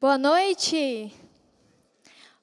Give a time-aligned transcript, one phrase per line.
[0.00, 1.12] Boa noite.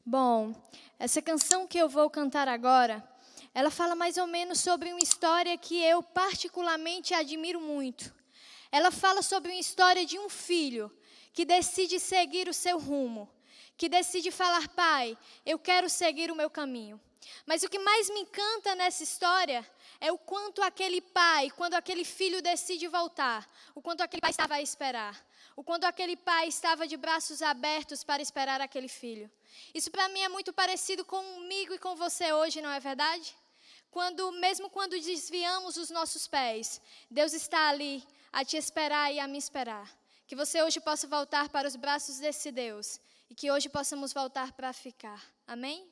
[0.06, 0.54] Bom,
[1.00, 3.04] essa canção que eu vou cantar agora,
[3.52, 8.14] ela fala mais ou menos sobre uma história que eu particularmente admiro muito.
[8.72, 10.96] Ela fala sobre uma história de um filho
[11.34, 13.28] que decide seguir o seu rumo,
[13.76, 17.02] que decide falar: "Pai, eu quero seguir o meu caminho".
[17.44, 19.68] Mas o que mais me encanta nessa história
[20.00, 24.54] é o quanto aquele pai, quando aquele filho decide voltar, o quanto aquele pai estava
[24.54, 25.27] a esperar
[25.58, 29.30] o quanto aquele pai estava de braços abertos para esperar aquele filho.
[29.74, 33.36] Isso para mim é muito parecido comigo e com você hoje, não é verdade?
[33.90, 36.80] Quando, mesmo quando desviamos os nossos pés,
[37.10, 39.92] Deus está ali a te esperar e a me esperar.
[40.28, 44.52] Que você hoje possa voltar para os braços desse Deus e que hoje possamos voltar
[44.52, 45.26] para ficar.
[45.48, 45.90] Amém?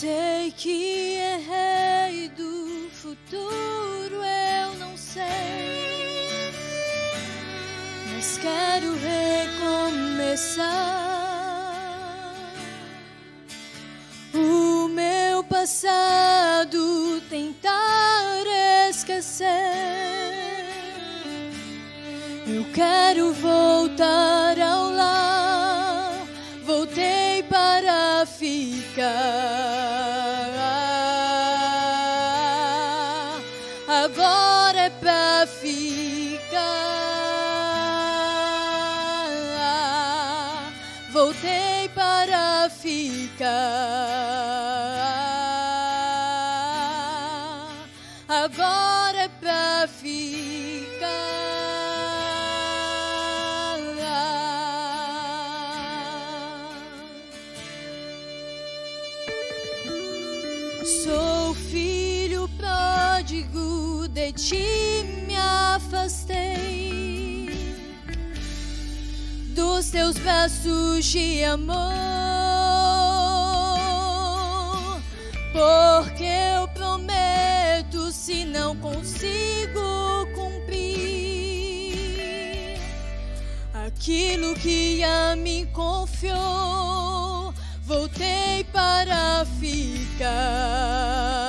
[0.00, 5.20] Sei que é rei do futuro, eu não sei,
[8.10, 10.64] mas quero recomeçar.
[14.32, 18.46] O meu passado tentar
[18.88, 19.46] esquecer.
[22.46, 24.69] Eu quero voltar ao
[69.90, 71.74] dos teus braços de amor.
[75.52, 79.80] Porque eu prometo se não consigo
[80.34, 81.90] cumprir
[83.74, 87.52] aquilo que a mim confiou,
[87.82, 91.39] voltei para ficar.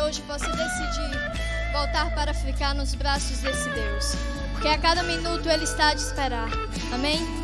[0.00, 4.14] Hoje possa decidir voltar para ficar nos braços desse Deus.
[4.52, 6.48] Porque a cada minuto Ele está a te esperar.
[6.92, 7.39] Amém?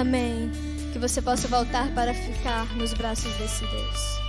[0.00, 0.50] Amém.
[0.94, 4.20] Que você possa voltar para ficar nos braços desse Deus.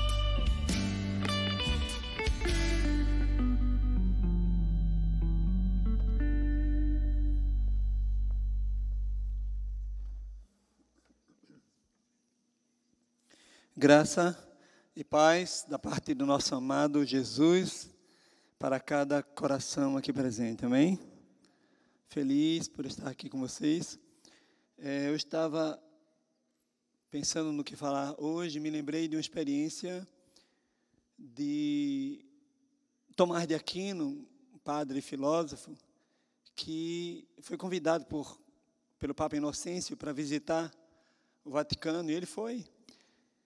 [13.78, 14.38] Graça
[14.94, 17.90] e paz da parte do nosso amado Jesus
[18.60, 21.00] para cada coração aqui presente, amém?
[22.10, 23.98] Feliz por estar aqui com vocês.
[24.84, 25.80] É, eu estava
[27.12, 30.08] pensando no que falar hoje, me lembrei de uma experiência
[31.20, 32.26] de
[33.16, 34.28] Tomás de Aquino,
[34.64, 35.78] padre filósofo,
[36.56, 38.42] que foi convidado por,
[38.98, 40.74] pelo Papa Inocêncio para visitar
[41.46, 42.66] o Vaticano, e ele foi.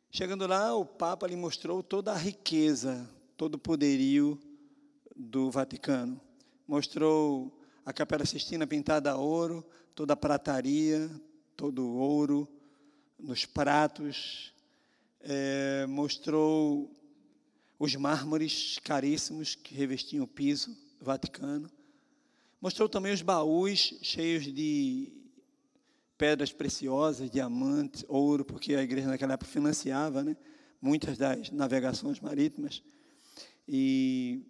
[0.09, 4.39] Chegando lá, o Papa lhe mostrou toda a riqueza, todo o poderio
[5.13, 6.17] do Vaticano.
[6.65, 11.09] Mostrou a Capela Sistina pintada a ouro, toda a prataria,
[11.55, 12.47] todo o ouro
[13.17, 14.53] nos pratos.
[15.21, 16.91] É, mostrou
[17.79, 21.71] os mármores caríssimos que revestiam o piso Vaticano.
[22.61, 25.11] Mostrou também os baús cheios de
[26.17, 30.37] pedras preciosas, diamantes, ouro, porque a igreja naquela época financiava né,
[30.81, 32.83] muitas das navegações marítimas.
[33.67, 34.45] E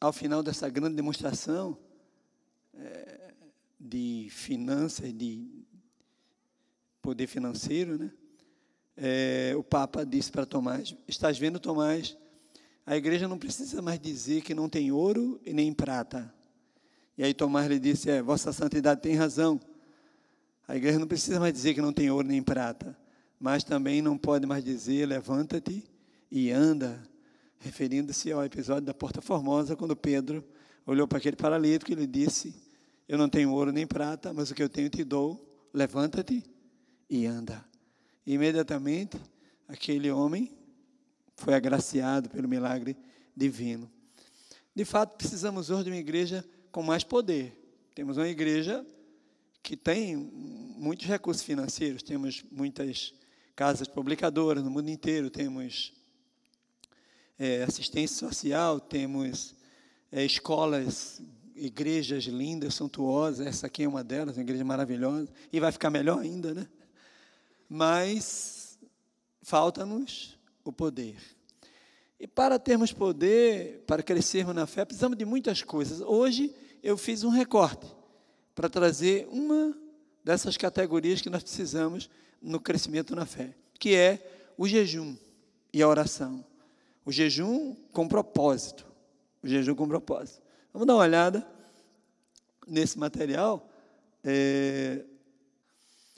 [0.00, 1.78] ao final dessa grande demonstração
[3.86, 5.48] de finanças, de
[7.00, 8.10] poder financeiro, né,
[8.96, 12.16] é, o Papa disse para Tomás: Estás vendo, Tomás?
[12.86, 16.32] A igreja não precisa mais dizer que não tem ouro e nem prata.
[17.18, 19.60] E aí Tomás lhe disse: É, Vossa Santidade tem razão.
[20.66, 22.96] A igreja não precisa mais dizer que não tem ouro nem prata,
[23.38, 25.84] mas também não pode mais dizer levanta-te
[26.30, 27.00] e anda,
[27.60, 30.42] referindo-se ao episódio da Porta Formosa, quando Pedro
[30.84, 32.54] olhou para aquele paralítico e lhe disse:
[33.08, 36.42] Eu não tenho ouro nem prata, mas o que eu tenho te dou, levanta-te
[37.08, 37.64] e anda.
[38.26, 39.16] E, imediatamente,
[39.68, 40.56] aquele homem
[41.36, 42.96] foi agraciado pelo milagre
[43.36, 43.90] divino.
[44.74, 47.56] De fato, precisamos hoje de uma igreja com mais poder.
[47.94, 48.84] Temos uma igreja
[49.62, 53.14] que tem muitos recursos financeiros, temos muitas
[53.54, 55.92] casas publicadoras no mundo inteiro, temos
[57.38, 59.54] é, assistência social, temos
[60.12, 61.22] é, escolas,
[61.56, 66.20] igrejas lindas, suntuosas, essa aqui é uma delas, uma igreja maravilhosa, e vai ficar melhor
[66.20, 66.68] ainda, né?
[67.68, 68.78] Mas
[69.42, 71.16] falta-nos o poder.
[72.20, 76.00] E para termos poder, para crescermos na fé, precisamos de muitas coisas.
[76.00, 77.86] Hoje eu fiz um recorte
[78.54, 79.76] para trazer uma
[80.24, 82.08] dessas categorias que nós precisamos
[82.40, 85.16] no crescimento na fé, que é o jejum
[85.72, 86.44] e a oração.
[87.04, 88.86] O jejum com propósito.
[89.42, 90.45] O jejum com propósito.
[90.76, 91.48] Vamos dar uma olhada
[92.66, 93.66] nesse material.
[94.22, 95.06] É...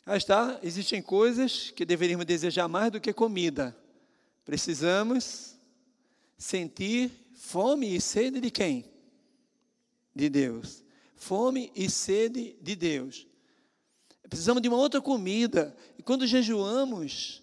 [0.05, 0.59] Ah, está.
[0.65, 3.77] Existem coisas que deveríamos desejar mais do que comida.
[4.45, 5.55] Precisamos
[6.37, 8.85] sentir fome e sede de quem?
[10.13, 10.83] De Deus
[11.15, 13.29] fome e sede de Deus.
[14.29, 15.77] Precisamos de uma outra comida.
[15.97, 17.43] E quando jejuamos,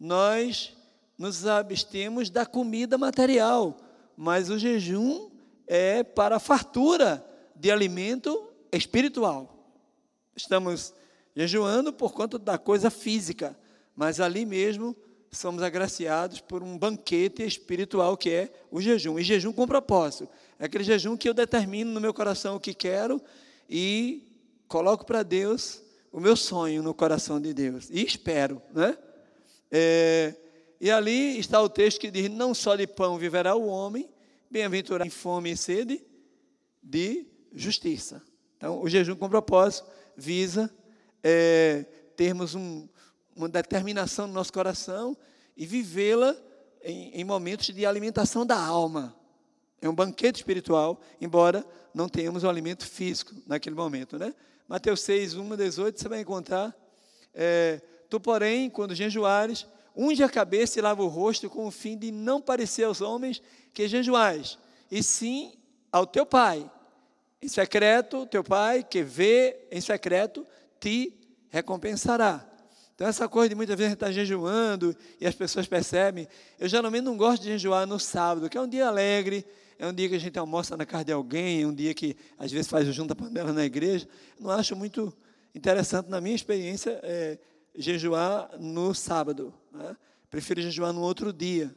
[0.00, 0.72] nós
[1.16, 3.76] nos abstemos da comida material,
[4.16, 5.35] mas o jejum
[5.66, 7.24] é para a fartura
[7.54, 9.52] de alimento espiritual.
[10.34, 10.94] Estamos
[11.34, 13.58] jejuando por conta da coisa física,
[13.94, 14.96] mas ali mesmo
[15.30, 19.18] somos agraciados por um banquete espiritual que é o jejum.
[19.18, 20.28] E jejum com propósito.
[20.58, 23.20] É aquele jejum que eu determino no meu coração o que quero
[23.68, 24.22] e
[24.68, 27.88] coloco para Deus o meu sonho no coração de Deus.
[27.90, 28.96] E espero, né?
[29.70, 30.34] É,
[30.80, 34.08] e ali está o texto que diz: Não só de pão viverá o homem,
[34.56, 36.02] bem-aventurado em fome e sede
[36.82, 38.22] de justiça.
[38.56, 39.86] Então, o jejum com propósito
[40.16, 40.74] visa
[41.22, 41.84] é,
[42.16, 42.88] termos um,
[43.34, 45.14] uma determinação no nosso coração
[45.54, 46.34] e vivê-la
[46.82, 49.14] em, em momentos de alimentação da alma.
[49.78, 54.18] É um banquete espiritual, embora não tenhamos o alimento físico naquele momento.
[54.18, 54.34] Né?
[54.66, 56.74] Mateus 6, 1 a 18, você vai encontrar.
[57.34, 61.96] É, tu, porém, quando jejuares, unge a cabeça e lava o rosto com o fim
[61.96, 64.58] de não parecer aos homens que jejuais,
[64.90, 65.54] e sim
[65.90, 66.70] ao teu pai.
[67.40, 70.46] Em secreto, teu pai, que vê em secreto,
[70.80, 71.12] te
[71.48, 72.44] recompensará.
[72.94, 76.26] Então, essa coisa de muitas vezes gente está jejuando e as pessoas percebem.
[76.58, 79.44] Eu geralmente não gosto de jejuar no sábado, que é um dia alegre,
[79.78, 82.16] é um dia que a gente almoça na casa de alguém, é um dia que
[82.38, 84.08] às vezes faz junta panela na igreja.
[84.40, 85.14] Não acho muito
[85.54, 87.38] interessante, na minha experiência, é,
[87.76, 89.52] jejuar no sábado.
[89.72, 89.96] Né?
[90.30, 91.74] Prefiro jejuar no outro dia,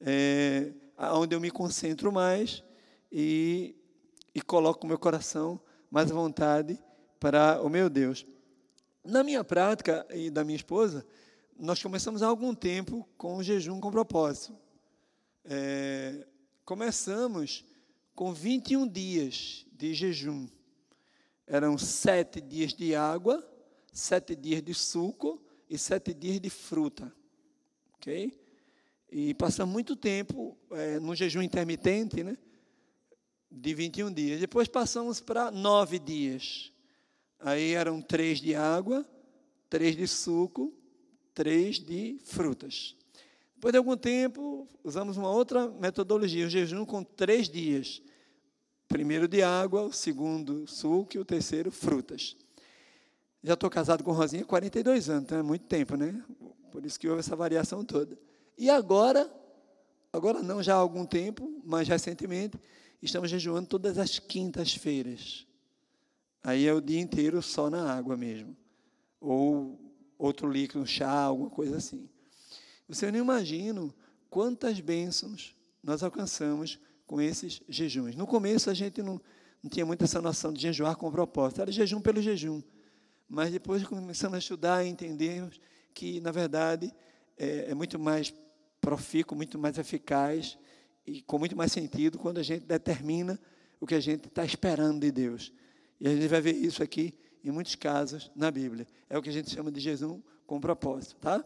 [0.00, 0.72] é,
[1.12, 2.62] onde eu me concentro mais
[3.10, 3.74] e,
[4.34, 6.78] e coloco o meu coração mais à vontade
[7.18, 8.26] para o meu Deus.
[9.04, 11.06] Na minha prática e da minha esposa,
[11.58, 14.56] nós começamos há algum tempo com o jejum com propósito.
[15.44, 16.26] É,
[16.64, 17.64] começamos
[18.14, 20.48] com 21 dias de jejum.
[21.46, 23.46] Eram sete dias de água,
[23.94, 27.14] sete dias de suco e sete dias de fruta.
[27.94, 28.36] ok?
[29.10, 32.36] E passamos muito tempo é, no jejum intermitente, né?
[33.48, 34.40] De 21 dias.
[34.40, 36.72] Depois passamos para nove dias.
[37.38, 39.06] Aí eram três de água,
[39.70, 40.74] três de suco,
[41.32, 42.96] três de frutas.
[43.54, 48.02] Depois de algum tempo, usamos uma outra metodologia, o jejum com três dias.
[48.88, 52.36] Primeiro de água, o segundo suco e o terceiro frutas.
[53.44, 56.24] Já estou casado com Rosinha há 42 anos, então é muito tempo, né?
[56.72, 58.18] Por isso que houve essa variação toda.
[58.56, 59.30] E agora,
[60.10, 62.58] agora não, já há algum tempo, mais recentemente,
[63.02, 65.46] estamos jejuando todas as quintas-feiras.
[66.42, 68.56] Aí é o dia inteiro só na água mesmo.
[69.20, 69.78] Ou
[70.18, 72.08] outro líquido, chá, alguma coisa assim.
[72.88, 73.92] Você não imagina
[74.30, 78.16] quantas bênçãos nós alcançamos com esses jejuns.
[78.16, 79.20] No começo a gente não,
[79.62, 82.62] não tinha muito essa noção de jejuar com propósito, era jejum pelo jejum.
[83.34, 85.60] Mas depois começando a estudar entendemos
[85.92, 86.94] que, na verdade,
[87.36, 88.32] é, é muito mais
[88.80, 90.56] profícuo, muito mais eficaz
[91.04, 93.36] e com muito mais sentido quando a gente determina
[93.80, 95.52] o que a gente está esperando de Deus.
[95.98, 97.12] E a gente vai ver isso aqui
[97.42, 98.86] em muitos casos na Bíblia.
[99.10, 101.44] É o que a gente chama de jejum com propósito, tá?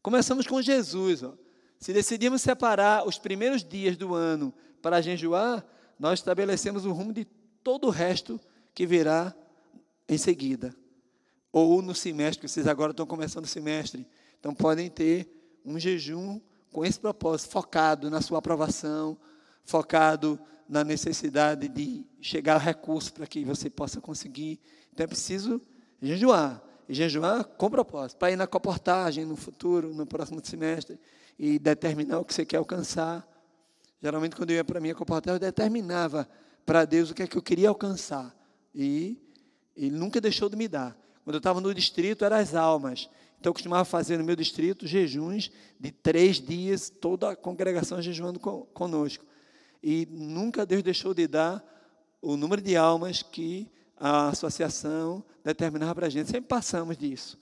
[0.00, 1.36] Começamos com Jesus, ó.
[1.78, 5.66] Se decidimos separar os primeiros dias do ano para jejuar,
[5.98, 7.26] nós estabelecemos o rumo de
[7.62, 8.40] todo o resto
[8.74, 9.36] que virá
[10.08, 10.74] em seguida.
[11.52, 14.06] Ou no semestre, vocês agora estão começando o semestre.
[14.40, 15.28] Então podem ter
[15.64, 16.40] um jejum
[16.72, 19.18] com esse propósito, focado na sua aprovação,
[19.64, 24.58] focado na necessidade de chegar a recurso para que você possa conseguir.
[24.92, 25.60] Então é preciso
[26.00, 26.62] jejuar.
[26.88, 30.98] E jejuar com propósito, para ir na comportagem no futuro, no próximo semestre,
[31.38, 33.26] e determinar o que você quer alcançar.
[34.02, 36.28] Geralmente, quando eu ia para a minha comportagem, eu determinava
[36.66, 38.34] para Deus o que é que eu queria alcançar.
[38.74, 39.21] E
[39.76, 40.96] Ele nunca deixou de me dar.
[41.24, 43.08] Quando eu estava no distrito, eram as almas.
[43.38, 48.38] Então, eu costumava fazer no meu distrito jejuns de três dias, toda a congregação jejuando
[48.38, 49.24] conosco.
[49.82, 51.64] E nunca Deus deixou de dar
[52.20, 56.30] o número de almas que a associação determinava para a gente.
[56.30, 57.38] Sempre passamos disso.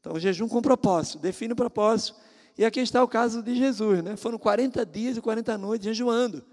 [0.00, 2.18] Então, jejum com propósito, define o propósito.
[2.56, 4.16] E aqui está o caso de Jesus, né?
[4.16, 6.44] Foram 40 dias e 40 noites jejuando.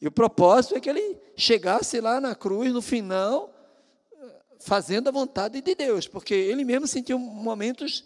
[0.00, 3.54] E o propósito é que ele chegasse lá na cruz, no final,
[4.60, 8.04] fazendo a vontade de Deus, porque ele mesmo sentiu momentos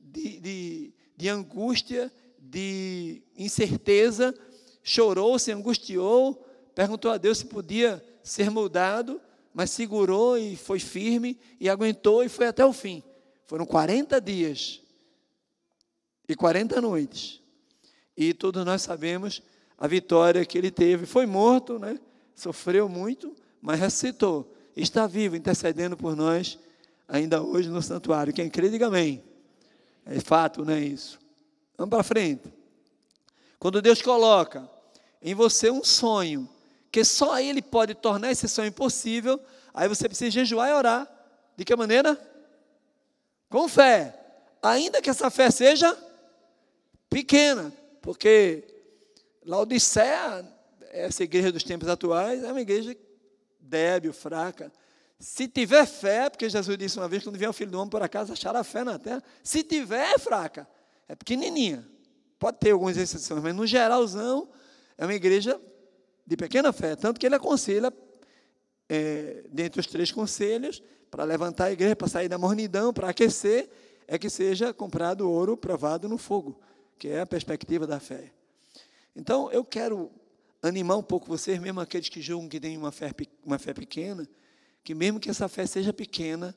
[0.00, 4.34] de, de, de angústia, de incerteza,
[4.82, 9.20] chorou, se angustiou, perguntou a Deus se podia ser mudado,
[9.52, 13.02] mas segurou e foi firme e aguentou e foi até o fim.
[13.46, 14.80] Foram 40 dias
[16.28, 17.40] e 40 noites.
[18.16, 19.42] E todos nós sabemos
[19.78, 21.06] a vitória que ele teve.
[21.06, 21.98] Foi morto, né?
[22.34, 24.55] sofreu muito, mas ressuscitou.
[24.76, 26.58] Está vivo, intercedendo por nós,
[27.08, 28.32] ainda hoje no santuário.
[28.32, 29.24] Quem crê, diga amém.
[30.04, 31.18] É fato, não é isso?
[31.78, 32.52] Vamos para frente.
[33.58, 34.68] Quando Deus coloca
[35.22, 36.46] em você um sonho,
[36.92, 39.40] que só Ele pode tornar esse sonho possível,
[39.72, 41.10] aí você precisa jejuar e orar.
[41.56, 42.18] De que maneira?
[43.48, 44.14] Com fé.
[44.62, 45.96] Ainda que essa fé seja
[47.08, 48.64] pequena, porque
[49.44, 50.44] Laodicea,
[50.90, 52.94] essa igreja dos tempos atuais, é uma igreja
[53.66, 54.72] débil, fraca.
[55.18, 58.02] Se tiver fé, porque Jesus disse uma vez, quando vier o filho do homem por
[58.02, 59.22] acaso, achará fé na terra.
[59.42, 60.68] Se tiver, é fraca.
[61.08, 61.86] É pequenininha.
[62.38, 64.48] Pode ter algumas exceções, mas no geralzão,
[64.98, 65.60] é uma igreja
[66.26, 66.94] de pequena fé.
[66.96, 67.92] Tanto que ele aconselha,
[68.88, 73.70] é, dentre os três conselhos, para levantar a igreja, para sair da mornidão, para aquecer,
[74.06, 76.60] é que seja comprado ouro provado no fogo,
[76.98, 78.32] que é a perspectiva da fé.
[79.14, 80.10] Então, eu quero
[80.66, 83.12] animar um pouco vocês, mesmo aqueles que julgam que têm uma fé,
[83.44, 84.28] uma fé pequena,
[84.82, 86.56] que mesmo que essa fé seja pequena,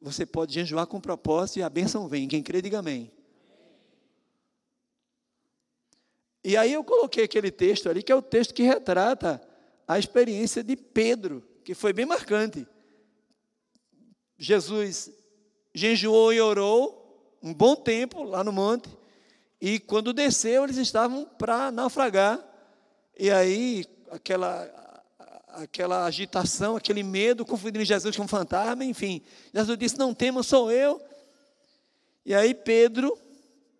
[0.00, 2.28] você pode jejuar com propósito e a bênção vem.
[2.28, 3.10] Quem crê, diga amém.
[6.42, 9.40] E aí eu coloquei aquele texto ali, que é o texto que retrata
[9.86, 12.66] a experiência de Pedro, que foi bem marcante.
[14.38, 15.12] Jesus
[15.74, 18.88] jejuou e orou um bom tempo lá no monte,
[19.60, 22.42] e quando desceu, eles estavam para naufragar.
[23.22, 24.66] E aí, aquela
[25.48, 29.20] aquela agitação, aquele medo, confundindo Jesus com um fantasma, enfim.
[29.52, 30.98] Jesus disse: Não temas, sou eu.
[32.24, 33.18] E aí Pedro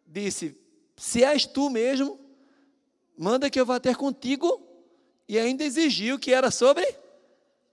[0.07, 0.55] disse:
[0.95, 2.21] Se és tu mesmo,
[3.17, 4.61] manda que eu vá ter contigo.
[5.27, 6.87] E ainda exigiu que era sobre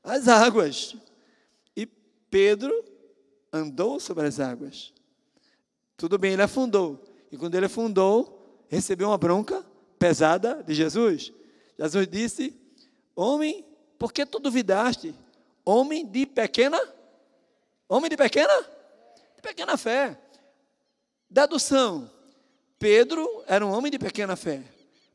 [0.01, 0.95] as águas.
[1.75, 1.85] E
[2.31, 2.71] Pedro
[3.51, 4.93] andou sobre as águas.
[5.97, 7.03] Tudo bem, ele afundou.
[7.29, 9.65] E quando ele afundou, recebeu uma bronca
[9.99, 11.33] pesada de Jesus.
[11.77, 12.59] Jesus disse:
[13.15, 13.65] Homem
[13.97, 15.13] por que tu duvidaste?
[15.65, 16.79] Homem de pequena?
[17.89, 18.61] Homem de pequena?
[19.35, 20.19] De pequena fé.
[21.29, 22.09] Dedução.
[22.79, 24.63] Pedro era um homem de pequena fé,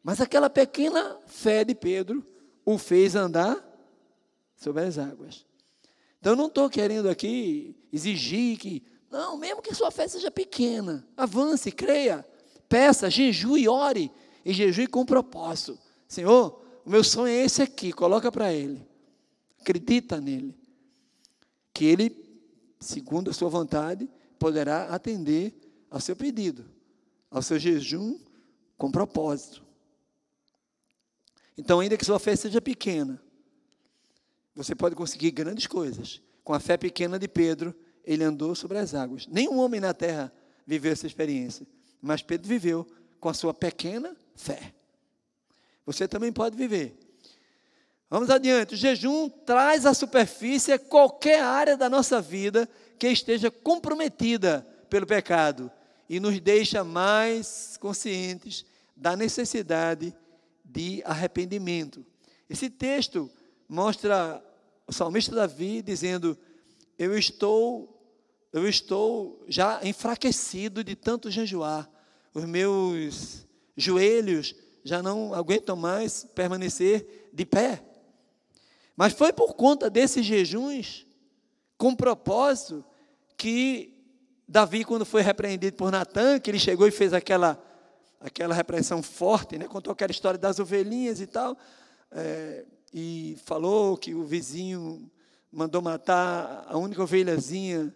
[0.02, 2.26] mas aquela pequena fé de Pedro
[2.64, 3.57] o fez andar
[4.57, 5.47] sobre as águas.
[6.19, 11.07] Então, eu não estou querendo aqui exigir que, não, mesmo que sua fé seja pequena,
[11.16, 12.26] avance, creia,
[12.69, 14.11] peça, jejue, ore,
[14.45, 15.78] e jejue com propósito.
[16.12, 18.87] Senhor, o meu sonho é esse aqui, coloca para Ele.
[19.59, 20.54] Acredita nele.
[21.73, 22.14] Que Ele,
[22.78, 24.07] segundo a sua vontade,
[24.38, 25.54] poderá atender
[25.90, 26.66] ao seu pedido,
[27.31, 28.21] ao seu jejum
[28.76, 29.64] com propósito.
[31.57, 33.19] Então, ainda que sua fé seja pequena,
[34.54, 36.21] você pode conseguir grandes coisas.
[36.45, 39.26] Com a fé pequena de Pedro, ele andou sobre as águas.
[39.28, 40.31] Nenhum homem na terra
[40.66, 41.66] viveu essa experiência,
[42.02, 42.87] mas Pedro viveu
[43.19, 44.75] com a sua pequena fé.
[45.85, 46.97] Você também pode viver.
[48.09, 48.75] Vamos adiante.
[48.75, 55.71] O jejum traz à superfície qualquer área da nossa vida que esteja comprometida pelo pecado
[56.09, 60.15] e nos deixa mais conscientes da necessidade
[60.65, 62.05] de arrependimento.
[62.49, 63.31] Esse texto
[63.69, 64.45] mostra
[64.87, 66.39] o salmista Davi dizendo:
[66.99, 67.99] Eu estou
[68.53, 71.91] eu estou já enfraquecido de tanto jejuar.
[72.35, 77.83] Os meus joelhos já não aguentam mais permanecer de pé.
[78.97, 81.07] Mas foi por conta desses jejuns,
[81.77, 82.85] com propósito,
[83.37, 83.93] que
[84.47, 87.62] Davi, quando foi repreendido por Natan, que ele chegou e fez aquela,
[88.21, 89.67] aquela repreensão forte, né?
[89.67, 91.57] contou aquela história das ovelhinhas e tal,
[92.11, 95.11] é, e falou que o vizinho
[95.51, 97.95] mandou matar a única ovelhazinha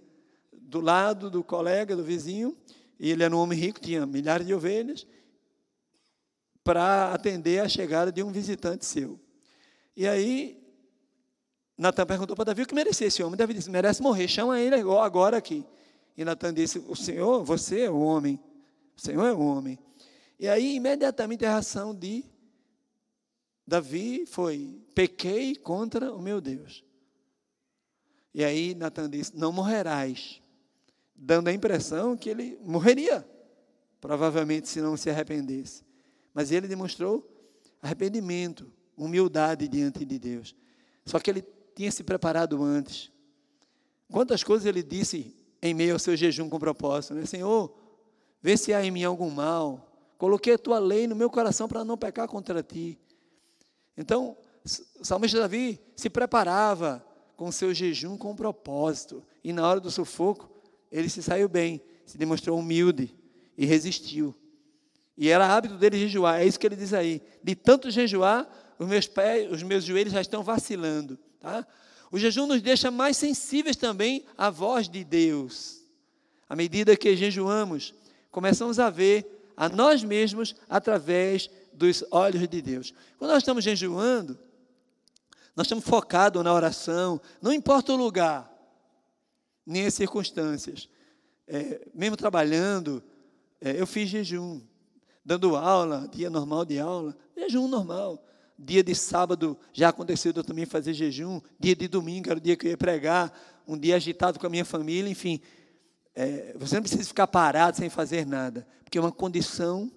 [0.52, 2.56] do lado do colega, do vizinho,
[2.98, 5.06] e ele era um homem rico, tinha milhares de ovelhas,
[6.66, 9.20] para atender a chegada de um visitante seu.
[9.96, 10.60] E aí,
[11.78, 13.36] Natan perguntou para Davi o que merecia esse homem.
[13.36, 15.64] Davi disse: merece morrer, chama ele agora aqui.
[16.16, 18.42] E Natan disse: O Senhor, você é o homem.
[18.96, 19.78] O Senhor é o homem.
[20.40, 22.24] E aí, imediatamente, a reação de
[23.64, 26.84] Davi foi: pequei contra o meu Deus.
[28.34, 30.42] E aí, Natan disse: Não morrerás.
[31.14, 33.26] Dando a impressão que ele morreria,
[34.00, 35.85] provavelmente, se não se arrependesse.
[36.36, 37.26] Mas ele demonstrou
[37.80, 40.54] arrependimento, humildade diante de Deus.
[41.06, 41.42] Só que ele
[41.74, 43.10] tinha se preparado antes.
[44.12, 47.24] Quantas coisas ele disse em meio ao seu jejum com propósito, né?
[47.24, 47.74] Senhor,
[48.42, 49.90] vê se há em mim algum mal.
[50.18, 52.98] Coloquei a tua lei no meu coração para não pecar contra ti.
[53.96, 54.36] Então,
[55.00, 57.02] o salmista Davi se preparava
[57.34, 59.24] com o seu jejum com propósito.
[59.42, 60.50] E na hora do sufoco,
[60.92, 63.16] ele se saiu bem, se demonstrou humilde
[63.56, 64.34] e resistiu.
[65.16, 67.22] E era hábito dele jejuar, é isso que ele diz aí.
[67.42, 68.46] De tanto jejuar,
[68.78, 71.18] os meus pés, os meus joelhos já estão vacilando.
[71.40, 71.66] Tá?
[72.10, 75.80] O jejum nos deixa mais sensíveis também à voz de Deus.
[76.48, 77.94] À medida que jejuamos,
[78.30, 82.92] começamos a ver a nós mesmos através dos olhos de Deus.
[83.18, 84.38] Quando nós estamos jejuando,
[85.54, 88.52] nós estamos focados na oração, não importa o lugar,
[89.64, 90.88] nem as circunstâncias.
[91.48, 93.02] É, mesmo trabalhando,
[93.60, 94.60] é, eu fiz jejum
[95.26, 98.24] dando aula, dia normal de aula, jejum normal.
[98.56, 101.40] Dia de sábado já aconteceu eu também fazer jejum.
[101.58, 103.36] Dia de domingo era o dia que eu ia pregar.
[103.66, 105.40] Um dia agitado com a minha família, enfim.
[106.14, 109.90] É, você não precisa ficar parado sem fazer nada, porque é uma condição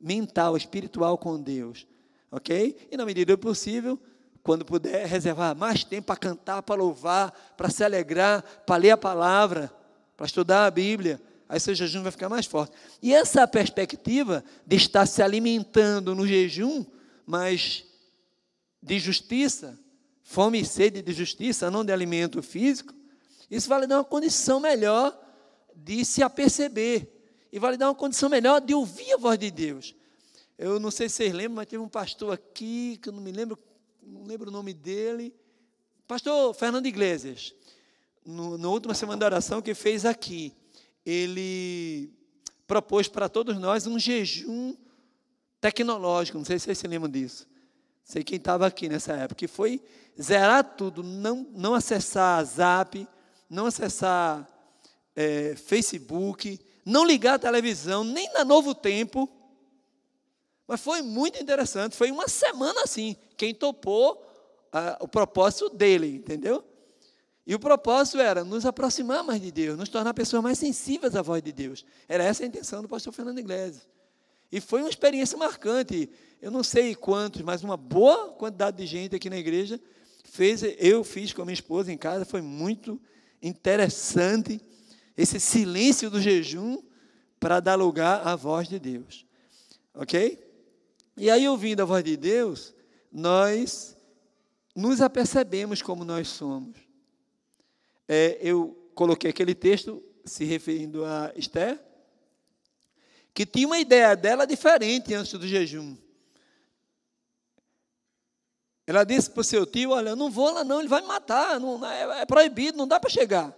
[0.00, 1.86] mental, espiritual com Deus.
[2.30, 2.88] Ok?
[2.90, 3.98] E na medida do possível,
[4.42, 8.96] quando puder, reservar mais tempo para cantar, para louvar, para se alegrar, para ler a
[8.96, 9.72] palavra,
[10.16, 11.20] para estudar a Bíblia
[11.52, 12.74] aí seu jejum vai ficar mais forte.
[13.02, 16.82] E essa perspectiva de estar se alimentando no jejum,
[17.26, 17.84] mas
[18.82, 19.78] de justiça,
[20.22, 22.94] fome e sede de justiça, não de alimento físico,
[23.50, 25.14] isso vai lhe dar uma condição melhor
[25.76, 27.06] de se aperceber,
[27.52, 29.94] e vai lhe dar uma condição melhor de ouvir a voz de Deus.
[30.56, 33.30] Eu não sei se vocês lembram, mas teve um pastor aqui, que eu não me
[33.30, 33.58] lembro,
[34.02, 35.34] não lembro o nome dele,
[36.08, 37.54] pastor Fernando Iglesias,
[38.24, 40.54] na última semana da oração que fez aqui
[41.04, 42.12] ele
[42.66, 44.74] propôs para todos nós um jejum
[45.60, 46.38] tecnológico.
[46.38, 47.46] Não sei se vocês se lembram disso.
[48.04, 49.36] Sei quem estava aqui nessa época.
[49.36, 49.80] Que foi
[50.20, 53.06] zerar tudo, não, não acessar Zap,
[53.48, 54.48] não acessar
[55.14, 59.28] é, Facebook, não ligar a televisão, nem na Novo Tempo.
[60.66, 61.96] Mas foi muito interessante.
[61.96, 63.16] Foi uma semana assim.
[63.36, 64.24] Quem topou
[64.72, 66.64] ah, o propósito dele, entendeu?
[67.46, 71.22] E o propósito era nos aproximar mais de Deus, nos tornar pessoas mais sensíveis à
[71.22, 71.84] voz de Deus.
[72.08, 73.88] Era essa a intenção do pastor Fernando Iglesias.
[74.50, 76.08] E foi uma experiência marcante.
[76.40, 79.80] Eu não sei quantos, mas uma boa quantidade de gente aqui na igreja
[80.24, 80.62] fez.
[80.78, 83.00] Eu fiz com a minha esposa em casa, foi muito
[83.42, 84.60] interessante.
[85.16, 86.80] Esse silêncio do jejum
[87.40, 89.26] para dar lugar à voz de Deus.
[89.94, 90.38] Ok?
[91.16, 92.72] E aí, ouvindo a voz de Deus,
[93.10, 93.96] nós
[94.74, 96.91] nos apercebemos como nós somos.
[98.08, 101.80] É, eu coloquei aquele texto se referindo a Esther,
[103.34, 105.96] que tinha uma ideia dela diferente antes do jejum.
[108.86, 111.08] Ela disse para o seu tio: Olha, eu não vou lá, não, ele vai me
[111.08, 113.56] matar, não, é, é proibido, não dá para chegar.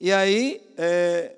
[0.00, 1.36] E aí, é,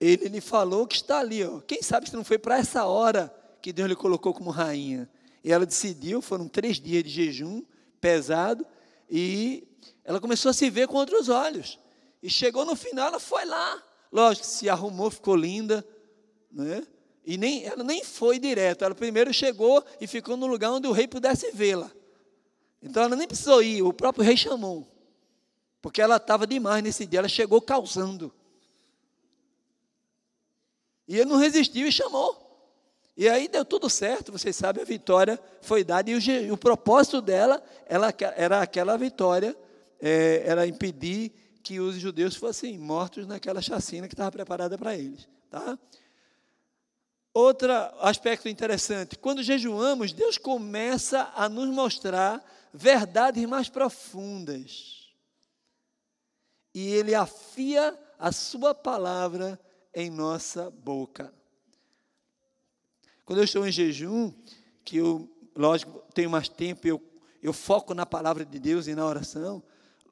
[0.00, 1.60] ele lhe falou que está ali, ó.
[1.60, 5.08] Quem sabe se não foi para essa hora que Deus lhe colocou como rainha.
[5.42, 7.62] E ela decidiu, foram três dias de jejum
[8.00, 8.66] pesado,
[9.10, 9.66] e
[10.04, 11.78] ela começou a se ver com outros olhos.
[12.24, 13.82] E chegou no final, ela foi lá.
[14.10, 15.86] Lógico, se arrumou, ficou linda,
[16.50, 16.82] né?
[17.22, 20.92] E nem, ela nem foi direto, ela primeiro chegou e ficou no lugar onde o
[20.92, 21.90] rei pudesse vê-la.
[22.82, 24.88] Então ela nem precisou ir, o próprio rei chamou.
[25.82, 28.32] Porque ela estava demais nesse dia, ela chegou causando.
[31.06, 32.40] E ele não resistiu e chamou.
[33.14, 36.10] E aí deu tudo certo, vocês sabem, a vitória foi dada.
[36.10, 39.54] E o, o propósito dela ela, era aquela vitória,
[40.00, 45.26] é, era impedir que os judeus fossem mortos naquela chacina que estava preparada para eles.
[45.50, 45.78] Tá?
[47.32, 55.10] Outro aspecto interessante, quando jejuamos, Deus começa a nos mostrar verdades mais profundas.
[56.74, 59.58] E Ele afia a Sua palavra
[59.94, 61.32] em nossa boca.
[63.24, 64.34] Quando eu estou em jejum,
[64.84, 67.02] que eu, lógico, tenho mais tempo, eu,
[67.42, 69.62] eu foco na palavra de Deus e na oração,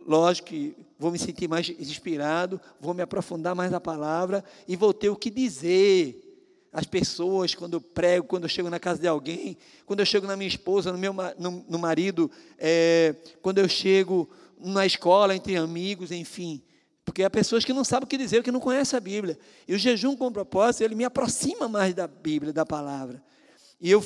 [0.07, 4.93] lógico que vou me sentir mais inspirado, vou me aprofundar mais na palavra e vou
[4.93, 6.29] ter o que dizer
[6.73, 10.27] às pessoas quando eu prego, quando eu chego na casa de alguém, quando eu chego
[10.27, 15.57] na minha esposa, no meu no, no marido, é, quando eu chego na escola, entre
[15.57, 16.63] amigos, enfim.
[17.05, 19.39] Porque há pessoas que não sabem o que dizer, que não conhecem a Bíblia.
[19.67, 23.23] E o jejum com propósito, ele me aproxima mais da Bíblia, da palavra.
[23.81, 24.05] E eu,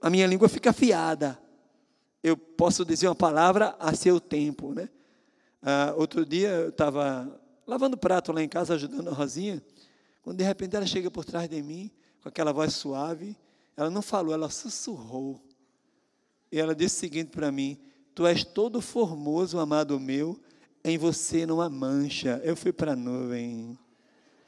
[0.00, 1.38] a minha língua fica afiada.
[2.22, 4.88] Eu posso dizer uma palavra a seu tempo, né?
[5.62, 9.62] Ah, outro dia eu estava lavando prato lá em casa, ajudando a Rosinha,
[10.22, 11.90] quando de repente ela chega por trás de mim,
[12.22, 13.36] com aquela voz suave,
[13.76, 15.40] ela não falou, ela sussurrou.
[16.50, 17.78] E ela disse o seguinte para mim:
[18.14, 20.40] Tu és todo formoso, amado meu,
[20.82, 22.40] em você não há mancha.
[22.42, 23.78] Eu fui para a nuvem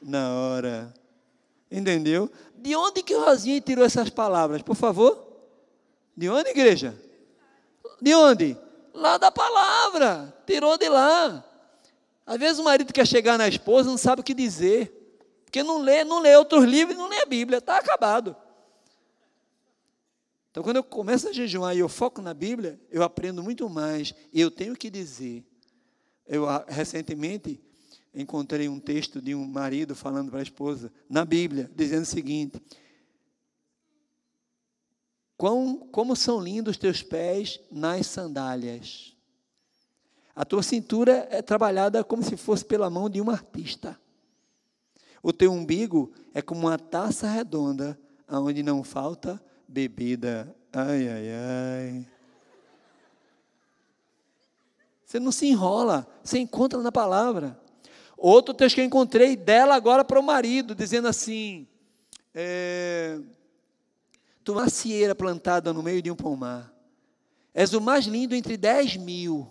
[0.01, 0.93] na hora.
[1.71, 2.29] Entendeu?
[2.57, 5.27] De onde que Rosinha tirou essas palavras, por favor?
[6.17, 6.93] De onde, igreja?
[8.01, 8.57] De onde?
[8.93, 10.35] Lá da palavra.
[10.45, 11.43] Tirou de lá.
[12.25, 14.97] Às vezes o marido quer chegar na esposa não sabe o que dizer.
[15.45, 18.35] Porque não lê, não lê outros livros, não lê a Bíblia, está acabado.
[20.49, 24.13] Então, quando eu começo a jejuar e eu foco na Bíblia, eu aprendo muito mais.
[24.33, 25.45] E eu tenho que dizer
[26.31, 27.59] eu ah, recentemente
[28.15, 32.61] encontrei um texto de um marido falando para a esposa, na Bíblia, dizendo o seguinte:
[35.41, 39.17] Quão, como são lindos os teus pés nas sandálias.
[40.35, 43.99] A tua cintura é trabalhada como se fosse pela mão de um artista.
[45.23, 47.99] O teu umbigo é como uma taça redonda,
[48.29, 50.55] onde não falta bebida.
[50.71, 52.07] Ai, ai, ai.
[55.03, 57.59] Você não se enrola, você encontra na palavra.
[58.15, 61.67] Outro texto que eu encontrei dela agora para o marido, dizendo assim:
[62.31, 63.19] é,
[64.43, 66.73] Tu macieira plantada no meio de um pomar,
[67.53, 69.47] és o mais lindo entre dez mil.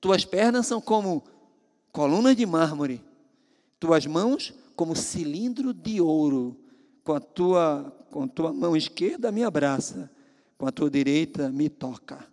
[0.00, 1.24] Tuas pernas são como
[1.92, 3.02] colunas de mármore,
[3.78, 6.56] tuas mãos como cilindro de ouro.
[7.02, 10.10] Com a tua, com a tua mão esquerda me abraça,
[10.56, 12.24] com a tua direita me toca.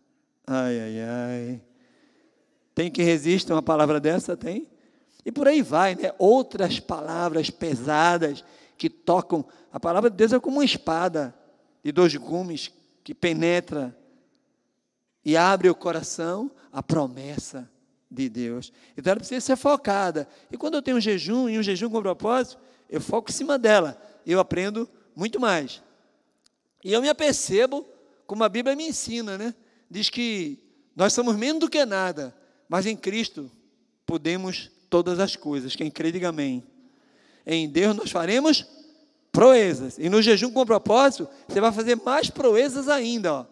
[0.46, 1.62] Ai, ai, ai.
[2.76, 4.38] Tem que resistir uma palavra dessa?
[4.38, 4.68] Tem.
[5.26, 6.14] E por aí vai, né?
[6.20, 8.44] Outras palavras pesadas
[8.78, 9.44] que tocam.
[9.74, 11.34] A palavra de Deus é como uma espada
[11.84, 12.72] de dois gumes
[13.04, 13.98] que penetra
[15.24, 17.70] e abre o coração à promessa
[18.10, 18.72] de Deus.
[18.96, 20.28] Então ela precisa ser focada.
[20.52, 22.60] E quando eu tenho um jejum, e um jejum com propósito,
[22.90, 24.02] eu foco em cima dela.
[24.26, 25.82] Eu aprendo muito mais.
[26.84, 27.86] E eu me apercebo,
[28.26, 29.54] como a Bíblia me ensina, né?
[29.90, 30.60] Diz que
[30.96, 32.36] nós somos menos do que nada,
[32.68, 33.52] mas em Cristo
[34.06, 35.76] podemos todas as coisas.
[35.76, 36.64] Quem crê, diga amém.
[37.46, 38.66] Em Deus nós faremos
[39.38, 40.00] proezas.
[40.00, 43.34] E no jejum com propósito, você vai fazer mais proezas ainda.
[43.34, 43.46] Ó.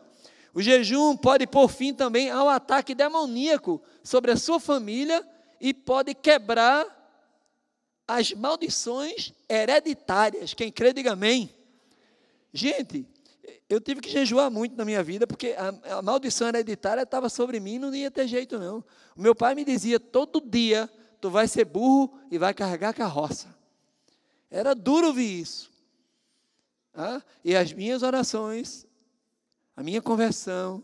[0.52, 5.24] O jejum pode pôr fim também ao ataque demoníaco sobre a sua família
[5.62, 6.88] e pode quebrar
[8.08, 10.56] as maldições hereditárias.
[10.56, 11.52] Quem crê, diga amém.
[12.52, 13.06] Gente,
[13.70, 17.60] eu tive que jejuar muito na minha vida, porque a, a maldição hereditária estava sobre
[17.60, 18.84] mim, não ia ter jeito não.
[19.16, 20.90] Meu pai me dizia todo dia,
[21.22, 23.56] tu vai ser burro e vai carregar carroça.
[24.50, 25.75] Era duro ouvir isso.
[27.44, 28.88] E as minhas orações,
[29.76, 30.84] a minha conversão,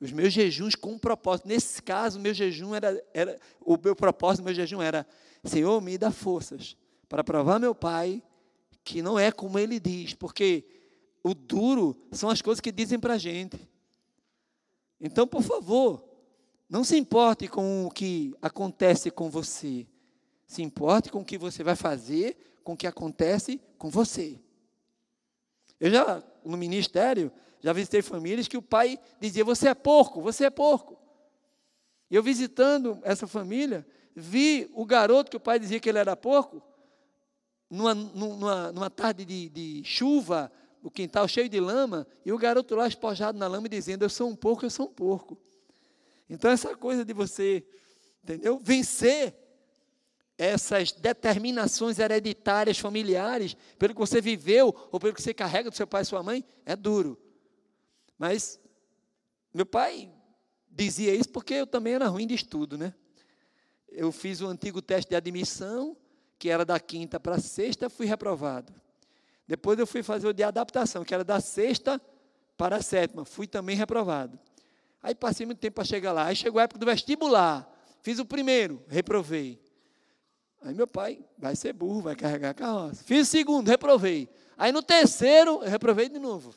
[0.00, 1.48] os meus jejuns com um propósito.
[1.48, 5.06] Nesse caso, meu jejum era, era o meu propósito, o meu jejum era,
[5.44, 6.76] Senhor, me dá forças
[7.08, 8.22] para provar meu pai
[8.82, 10.64] que não é como ele diz, porque
[11.22, 13.58] o duro são as coisas que dizem para a gente.
[15.00, 16.04] Então, por favor,
[16.68, 19.86] não se importe com o que acontece com você.
[20.46, 24.38] Se importe com o que você vai fazer, com o que acontece com você.
[25.84, 30.46] Eu já, no ministério, já visitei famílias que o pai dizia: Você é porco, você
[30.46, 30.96] é porco.
[32.10, 36.16] E eu visitando essa família, vi o garoto que o pai dizia que ele era
[36.16, 36.62] porco,
[37.68, 40.50] numa, numa, numa tarde de, de chuva,
[40.82, 44.30] o quintal cheio de lama, e o garoto lá espojado na lama dizendo: Eu sou
[44.30, 45.36] um porco, eu sou um porco.
[46.30, 47.62] Então, essa coisa de você,
[48.22, 48.58] entendeu?
[48.58, 49.36] Vencer
[50.36, 55.86] essas determinações hereditárias, familiares, pelo que você viveu ou pelo que você carrega do seu
[55.86, 57.18] pai e sua mãe, é duro.
[58.18, 58.60] Mas
[59.52, 60.10] meu pai
[60.70, 62.92] dizia isso porque eu também era ruim de estudo, né?
[63.88, 65.96] Eu fiz o antigo teste de admissão,
[66.38, 68.74] que era da quinta para sexta, fui reprovado.
[69.46, 72.00] Depois eu fui fazer o de adaptação, que era da sexta
[72.56, 74.38] para a sétima, fui também reprovado.
[75.02, 76.26] Aí passei muito tempo para chegar lá.
[76.26, 77.70] Aí chegou a época do vestibular.
[78.00, 79.62] Fiz o primeiro, reprovei.
[80.64, 83.04] Aí meu pai, vai ser burro, vai carregar a carroça.
[83.04, 84.30] Fiz segundo, reprovei.
[84.56, 86.54] Aí no terceiro, eu reprovei de novo.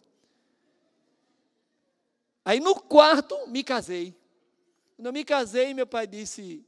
[2.46, 4.15] Aí no quarto, me casei.
[4.96, 6.65] Quando eu me casei, meu pai disse: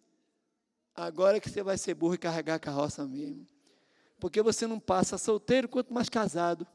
[0.94, 3.48] Agora que você vai ser burro e carregar a carroça mesmo.
[4.20, 6.68] Porque você não passa solteiro, quanto mais casado.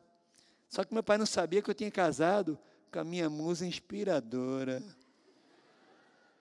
[0.71, 2.59] Só que meu pai não sabia que eu tinha casado
[2.91, 4.83] com a minha musa inspiradora.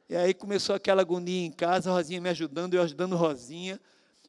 [0.07, 3.81] E aí começou aquela agonia em casa, Rosinha me ajudando, eu ajudando Rosinha.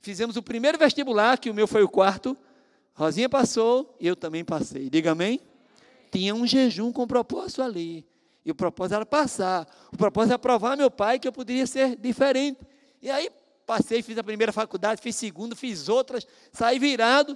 [0.05, 2.37] Fizemos o primeiro vestibular, que o meu foi o quarto.
[2.93, 4.91] Rosinha passou eu também passei.
[4.91, 5.41] Diga amém.
[6.13, 8.07] Tinha um jejum com propósito ali.
[8.45, 9.67] E o propósito era passar.
[9.91, 12.61] O propósito era provar meu pai que eu poderia ser diferente.
[13.01, 13.31] E aí
[13.65, 17.35] passei, fiz a primeira faculdade, fiz segunda, fiz outras, saí virado.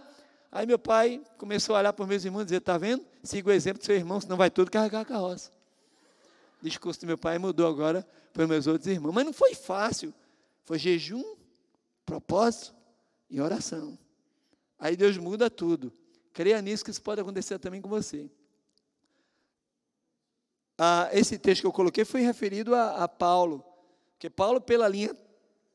[0.53, 3.03] Aí meu pai começou a olhar para os meus irmãos e dizer: Está vendo?
[3.23, 5.51] Siga o exemplo do seu irmão, senão vai tudo carregar a carroça.
[6.61, 9.15] O discurso do meu pai mudou agora para os meus outros irmãos.
[9.15, 10.13] Mas não foi fácil.
[10.67, 11.25] Foi jejum,
[12.09, 12.75] propósito
[13.29, 13.99] e oração.
[14.79, 15.93] Aí Deus muda tudo.
[16.33, 18.31] Creia nisso que isso pode acontecer também com você.
[20.79, 23.63] Ah, esse texto que eu coloquei foi referido a, a Paulo.
[24.13, 25.15] Porque Paulo, pela linha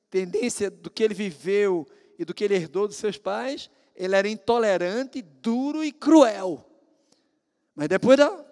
[0.09, 4.27] tendência do que ele viveu e do que ele herdou dos seus pais, ele era
[4.27, 6.65] intolerante, duro e cruel.
[7.75, 8.43] Mas depois da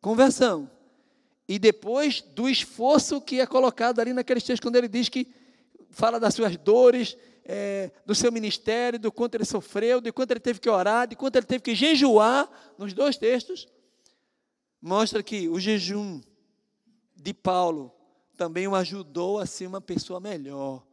[0.00, 0.70] conversão,
[1.48, 5.32] e depois do esforço que é colocado ali naqueles textos, quando ele diz que
[5.90, 10.40] fala das suas dores, é, do seu ministério, do quanto ele sofreu, de quanto ele
[10.40, 13.68] teve que orar, de quanto ele teve que jejuar, nos dois textos,
[14.80, 16.20] mostra que o jejum
[17.14, 17.92] de Paulo
[18.36, 20.84] também o ajudou a ser uma pessoa melhor.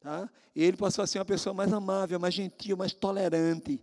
[0.00, 0.28] Tá?
[0.54, 3.80] E ele passou a ser uma pessoa mais amável, mais gentil, mais tolerante,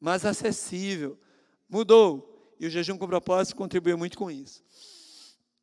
[0.00, 1.18] mais acessível.
[1.68, 2.28] Mudou.
[2.58, 4.62] E o jejum com propósito contribuiu muito com isso.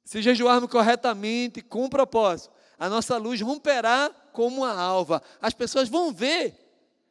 [0.04, 5.22] Se jejuarmos corretamente, com propósito, a nossa luz romperá como uma alva.
[5.42, 6.56] As pessoas vão ver,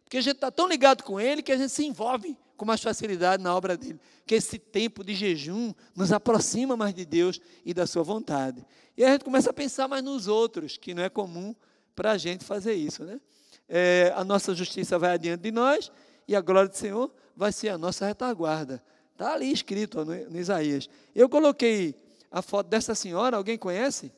[0.02, 2.80] porque a gente está tão ligado com Ele que a gente se envolve com mais
[2.80, 4.00] facilidade na obra dele.
[4.26, 8.64] Que esse tempo de jejum nos aproxima mais de Deus e da Sua vontade.
[8.96, 11.54] E a gente começa a pensar mais nos outros, que não é comum
[11.94, 13.20] para a gente fazer isso, né?
[13.68, 15.92] É, a nossa justiça vai adiante de nós
[16.26, 18.82] e a glória do Senhor vai ser a nossa retaguarda.
[19.12, 20.88] Está ali escrito ó, no, no Isaías.
[21.14, 21.94] Eu coloquei
[22.30, 24.10] a foto dessa senhora, alguém conhece?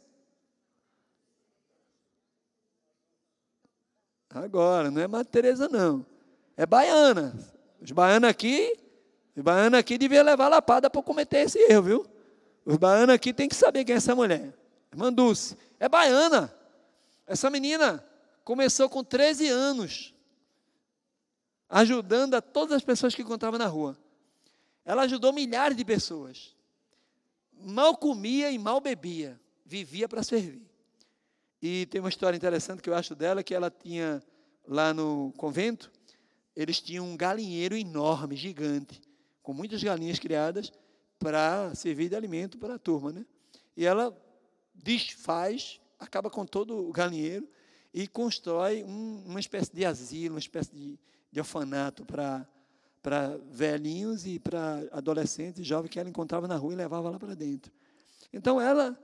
[4.32, 6.06] Agora, não é Madre Teresa não.
[6.56, 7.34] É baiana.
[7.80, 8.78] Os baianos aqui,
[9.36, 12.06] os baianos aqui deviam levar lapada para cometer esse erro, viu?
[12.64, 14.54] Os baianos aqui tem que saber quem é essa mulher.
[14.92, 15.56] Irmã Dulce.
[15.78, 16.54] É baiana.
[17.26, 18.04] Essa menina
[18.44, 20.14] começou com 13 anos,
[21.68, 23.96] ajudando a todas as pessoas que encontrava na rua.
[24.84, 26.54] Ela ajudou milhares de pessoas.
[27.52, 30.69] Mal comia e mal bebia, vivia para servir.
[31.62, 34.22] E tem uma história interessante que eu acho dela, que ela tinha
[34.66, 35.90] lá no convento,
[36.56, 39.00] eles tinham um galinheiro enorme, gigante,
[39.42, 40.72] com muitas galinhas criadas
[41.18, 43.12] para servir de alimento para a turma.
[43.12, 43.26] Né?
[43.76, 44.16] E ela
[44.74, 47.48] desfaz, acaba com todo o galinheiro
[47.92, 50.98] e constrói um, uma espécie de asilo, uma espécie de,
[51.30, 52.46] de orfanato para
[53.02, 57.34] para velhinhos e para adolescentes jovens que ela encontrava na rua e levava lá para
[57.34, 57.72] dentro.
[58.32, 58.98] Então, ela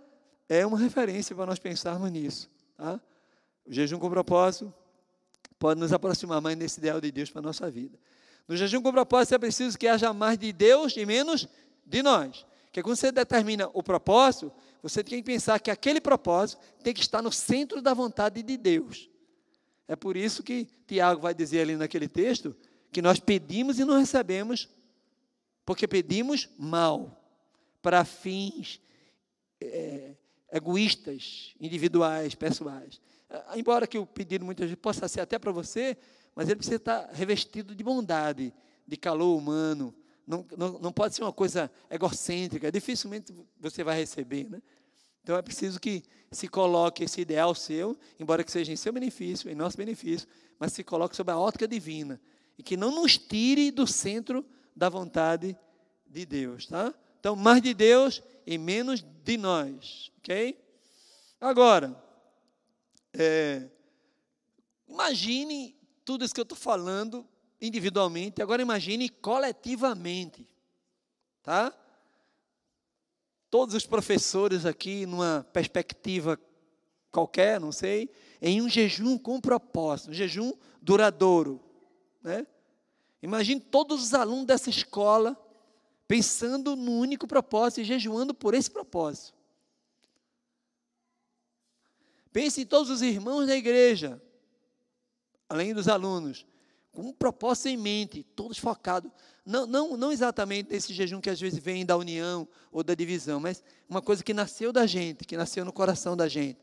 [0.48, 2.50] é uma referência para nós pensarmos nisso.
[2.76, 3.00] Tá?
[3.66, 4.72] O jejum com propósito,
[5.58, 7.98] pode nos aproximar mais desse ideal de Deus para a nossa vida.
[8.46, 11.48] No jejum com propósito é preciso que haja mais de Deus e menos
[11.84, 12.46] de nós.
[12.66, 17.00] Porque quando você determina o propósito, você tem que pensar que aquele propósito tem que
[17.00, 19.10] estar no centro da vontade de Deus.
[19.88, 22.54] É por isso que Tiago vai dizer ali naquele texto
[22.92, 24.68] que nós pedimos e não recebemos,
[25.64, 27.22] porque pedimos mal,
[27.82, 28.80] para fins
[29.60, 30.14] é,
[30.52, 33.00] egoístas, individuais, pessoais.
[33.28, 35.96] Ah, embora que o pedido muitas vezes possa ser até para você,
[36.34, 38.52] mas ele precisa estar revestido de bondade,
[38.86, 39.94] de calor humano.
[40.26, 44.48] Não, não, não pode ser uma coisa egocêntrica, dificilmente você vai receber.
[44.50, 44.60] Né?
[45.22, 49.50] Então é preciso que se coloque esse ideal seu, embora que seja em seu benefício,
[49.50, 50.28] em nosso benefício,
[50.58, 52.20] mas se coloque sob a ótica divina
[52.58, 55.56] e que não nos tire do centro da vontade
[56.06, 56.94] de Deus, tá?
[57.18, 60.56] Então, mais de Deus e menos de nós, ok?
[61.40, 62.00] Agora,
[63.12, 63.68] é,
[64.88, 67.26] imagine tudo isso que eu estou falando
[67.60, 70.46] individualmente, agora imagine coletivamente,
[71.42, 71.72] tá?
[73.50, 76.38] Todos os professores aqui, numa perspectiva
[77.10, 81.60] qualquer, não sei, em um jejum com propósito, um jejum duradouro,
[82.22, 82.46] né?
[83.22, 85.36] Imagine todos os alunos dessa escola
[86.06, 89.34] pensando no único propósito e jejuando por esse propósito.
[92.32, 94.20] Pense em todos os irmãos da igreja,
[95.48, 96.46] além dos alunos,
[96.92, 99.10] com um propósito em mente, todos focados.
[99.44, 103.40] Não, não, não exatamente nesse jejum que às vezes vem da união ou da divisão,
[103.40, 106.58] mas uma coisa que nasceu da gente, que nasceu no coração da gente.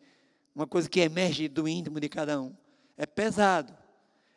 [0.55, 2.55] Uma coisa que emerge do íntimo de cada um.
[2.95, 3.73] É pesado.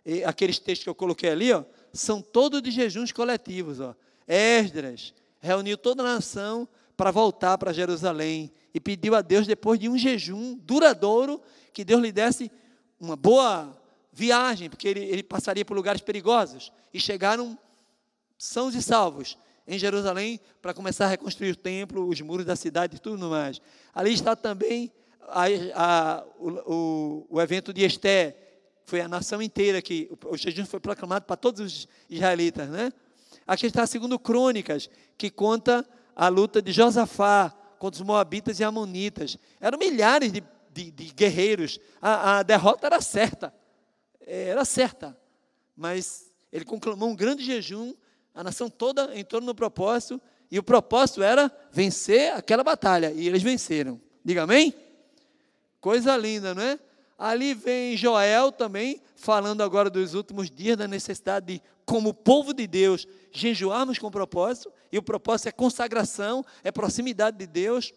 [0.04, 3.80] E aqueles textos que eu coloquei ali, ó, são todos de jejuns coletivos.
[3.80, 3.94] Ó.
[4.26, 9.88] Esdras reuniu toda a nação para voltar para Jerusalém e pediu a Deus, depois de
[9.88, 11.40] um jejum duradouro,
[11.72, 12.50] que Deus lhe desse
[12.98, 13.76] uma boa
[14.12, 16.72] viagem, porque ele, ele passaria por lugares perigosos.
[16.92, 17.58] E chegaram
[18.38, 19.36] sãos e salvos
[19.66, 23.60] em Jerusalém para começar a reconstruir o templo, os muros da cidade e tudo mais.
[23.94, 24.90] Ali está também
[25.28, 28.36] a, a, o, o, evento de Esté,
[28.84, 32.92] foi a nação inteira que o, o jejum foi proclamado para todos os israelitas, né?
[33.46, 39.38] Aqui está segundo Crônicas, que conta a luta de Josafá contra os Moabitas e Amonitas.
[39.60, 41.78] Eram milhares de, de, de guerreiros.
[42.02, 43.54] A, a, derrota era certa.
[44.20, 45.16] É, era certa.
[45.76, 47.94] Mas ele conclamou um grande jejum,
[48.34, 53.12] a nação toda entrou no propósito, e o propósito era vencer aquela batalha.
[53.12, 54.00] E eles venceram.
[54.24, 54.74] Diga amém?
[55.80, 56.78] Coisa linda, não é?
[57.18, 62.66] Ali vem Joel também, falando agora dos últimos dias, da necessidade de, como povo de
[62.66, 67.94] Deus, jejuarmos com propósito, e o propósito é consagração, é proximidade de Deus,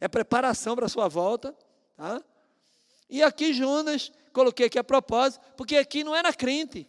[0.00, 1.54] é preparação para a sua volta.
[1.96, 2.22] Tá?
[3.08, 6.88] E aqui Jonas, coloquei aqui a propósito, porque aqui não era crente,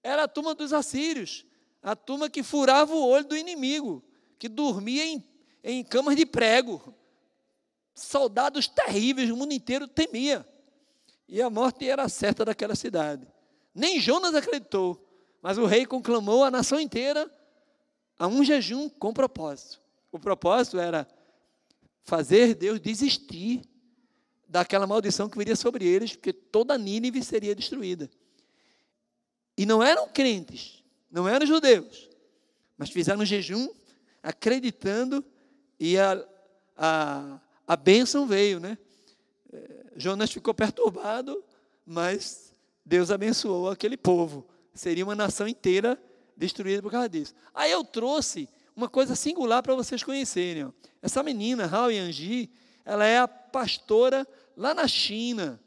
[0.00, 1.44] era a turma dos assírios,
[1.82, 4.02] a turma que furava o olho do inimigo,
[4.38, 5.24] que dormia em,
[5.62, 6.94] em camas de prego.
[7.94, 10.46] Soldados terríveis, o mundo inteiro temia.
[11.28, 13.26] E a morte era certa daquela cidade.
[13.74, 15.04] Nem Jonas acreditou,
[15.42, 17.30] mas o rei conclamou a nação inteira
[18.18, 19.80] a um jejum com propósito.
[20.12, 21.08] O propósito era
[22.02, 23.62] fazer Deus desistir
[24.46, 28.08] daquela maldição que viria sobre eles, porque toda Nínive seria destruída.
[29.56, 32.08] E não eram crentes, não eram judeus,
[32.76, 33.68] mas fizeram um jejum
[34.22, 35.24] acreditando
[35.78, 36.24] e a,
[36.76, 38.78] a, a bênção veio, né?
[39.96, 41.42] Jonas ficou perturbado,
[41.86, 42.52] mas
[42.84, 44.46] Deus abençoou aquele povo.
[44.74, 46.00] Seria uma nação inteira
[46.36, 47.34] destruída por causa disso.
[47.54, 50.72] Aí eu trouxe uma coisa singular para vocês conhecerem.
[51.00, 52.50] Essa menina, Hao Yanji,
[52.84, 55.60] ela é a pastora lá na China.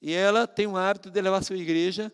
[0.00, 2.12] E ela tem o hábito de levar sua igreja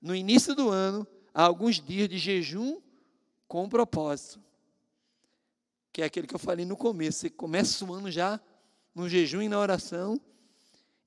[0.00, 2.80] no início do ano a alguns dias de jejum
[3.48, 4.40] com propósito.
[5.92, 7.20] Que é aquele que eu falei no começo.
[7.20, 8.40] Você começa o ano já
[8.94, 10.20] no jejum e na oração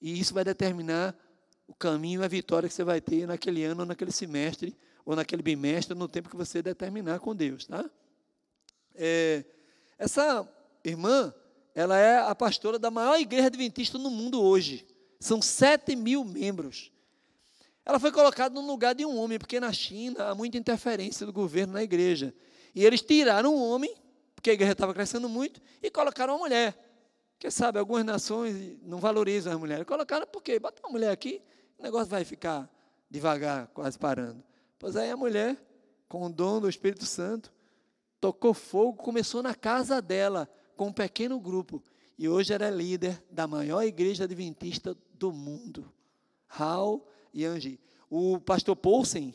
[0.02, 1.16] e isso vai determinar
[1.68, 4.76] o caminho a vitória que você vai ter naquele ano, ou naquele semestre,
[5.06, 7.90] ou naquele bimestre, no tempo que você determinar com Deus, tá?
[8.96, 9.46] É,
[9.98, 10.48] essa
[10.84, 11.34] irmã,
[11.76, 14.86] ela é a pastora da maior igreja adventista no mundo hoje.
[15.20, 16.92] São sete mil membros.
[17.86, 21.34] Ela foi colocada no lugar de um homem, porque na China há muita interferência do
[21.34, 22.34] governo na igreja.
[22.74, 23.96] E eles tiraram o homem,
[24.36, 26.89] porque a igreja estava crescendo muito, e colocaram uma mulher.
[27.40, 29.86] Porque, sabe, algumas nações não valorizam as mulheres.
[29.86, 30.60] Colocaram por quê?
[30.60, 31.42] Bota uma mulher aqui,
[31.78, 32.70] o negócio vai ficar
[33.10, 34.44] devagar, quase parando.
[34.78, 35.58] Pois aí a mulher,
[36.10, 37.54] com o dom do Espírito Santo,
[38.20, 41.82] tocou fogo, começou na casa dela, com um pequeno grupo.
[42.18, 45.90] E hoje era líder da maior igreja adventista do mundo.
[46.50, 47.80] Hal e Angie.
[48.10, 49.34] O pastor Paulsen,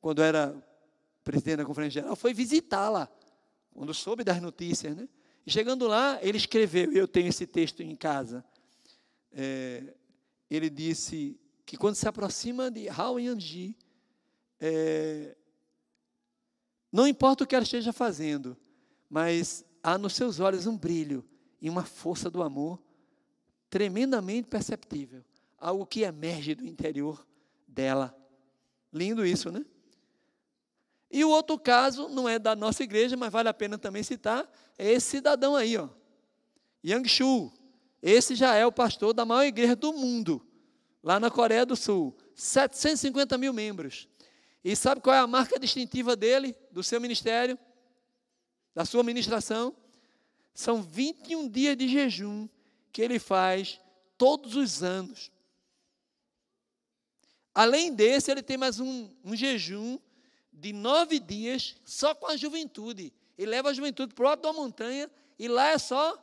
[0.00, 0.54] quando era
[1.24, 3.08] presidente da Conferência Geral, foi visitá-la,
[3.72, 4.94] quando soube das notícias.
[4.96, 5.08] Né?
[5.46, 8.44] Chegando lá, ele escreveu, eu tenho esse texto em casa.
[9.32, 9.94] É,
[10.50, 13.76] ele disse que quando se aproxima de Hao Yanji,
[14.60, 15.36] é,
[16.90, 18.56] não importa o que ela esteja fazendo,
[19.10, 21.24] mas há nos seus olhos um brilho
[21.60, 22.82] e uma força do amor
[23.68, 25.24] tremendamente perceptível,
[25.58, 27.26] algo que emerge do interior
[27.66, 28.16] dela.
[28.92, 29.66] Lindo isso, né?
[31.14, 34.50] E o outro caso, não é da nossa igreja, mas vale a pena também citar,
[34.76, 35.88] é esse cidadão aí, ó.
[36.82, 37.52] Yang Shu.
[38.02, 40.44] Esse já é o pastor da maior igreja do mundo,
[41.00, 42.16] lá na Coreia do Sul.
[42.34, 44.08] 750 mil membros.
[44.64, 47.56] E sabe qual é a marca distintiva dele, do seu ministério,
[48.74, 49.72] da sua ministração?
[50.52, 52.48] São 21 dias de jejum
[52.92, 53.80] que ele faz
[54.18, 55.30] todos os anos.
[57.54, 59.96] Além desse, ele tem mais um, um jejum
[60.54, 63.12] de nove dias só com a juventude.
[63.36, 66.16] Ele leva a juventude para o alto da montanha e lá é só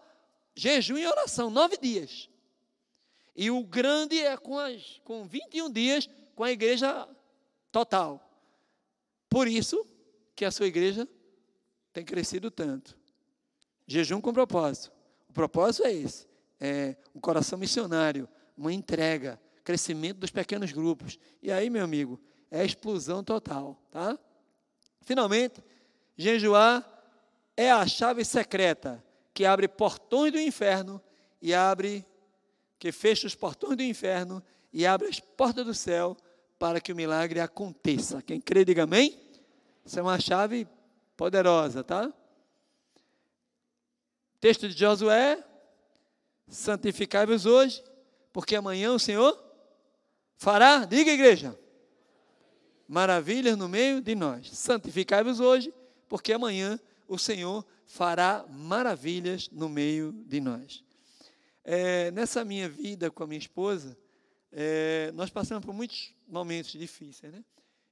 [0.56, 2.30] jejum e oração, nove dias.
[3.36, 7.08] E o grande é com, as, com 21 dias com a igreja
[7.72, 8.28] total.
[9.30, 9.86] Por isso
[10.36, 11.08] que a sua igreja
[11.94, 12.98] tem crescido tanto.
[13.86, 14.92] Jejum com propósito.
[15.30, 16.28] O propósito é esse:
[16.60, 18.28] é um coração missionário,
[18.58, 21.18] uma entrega, crescimento dos pequenos grupos.
[21.42, 22.20] E aí, meu amigo,
[22.52, 24.20] é explosão total, tá?
[25.02, 25.64] Finalmente,
[26.18, 26.86] jejuar
[27.56, 31.02] é a chave secreta que abre portões do inferno
[31.42, 32.06] e abre
[32.78, 34.44] que fecha os portões do inferno
[34.74, 36.18] e abre as portas do céu
[36.60, 38.22] para que o milagre aconteça.
[38.22, 39.18] Quem crê, diga amém.
[39.86, 40.68] Isso é uma chave
[41.16, 42.12] poderosa, tá?
[44.40, 45.44] Texto de Josué:
[46.48, 47.84] Santificai-vos hoje,
[48.34, 49.38] porque amanhã o Senhor
[50.36, 51.58] fará, diga igreja,
[52.92, 54.52] maravilhas no meio de nós.
[54.52, 55.74] Santificai-vos hoje,
[56.10, 56.78] porque amanhã
[57.08, 60.84] o Senhor fará maravilhas no meio de nós.
[61.64, 63.98] É, nessa minha vida com a minha esposa,
[64.52, 67.46] é, nós passamos por muitos momentos difíceis, né?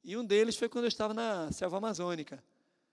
[0.03, 2.43] E um deles foi quando eu estava na selva amazônica.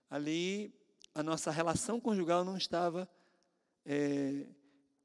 [0.09, 0.73] Ali,
[1.13, 3.09] a nossa relação conjugal não estava
[3.85, 4.45] é,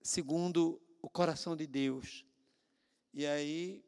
[0.01, 2.25] segundo o coração de Deus.
[3.13, 3.83] E aí,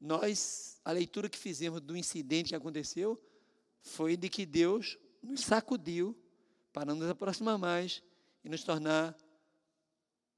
[0.00, 3.20] nós, a leitura que fizemos do incidente que aconteceu
[3.80, 6.16] foi de que Deus nos sacudiu
[6.72, 8.02] para nos aproximar mais
[8.44, 9.16] e nos tornar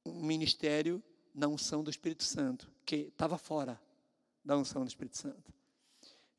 [0.04, 1.02] um ministério
[1.34, 3.80] na unção do Espírito Santo, que estava fora
[4.44, 5.52] da unção do Espírito Santo.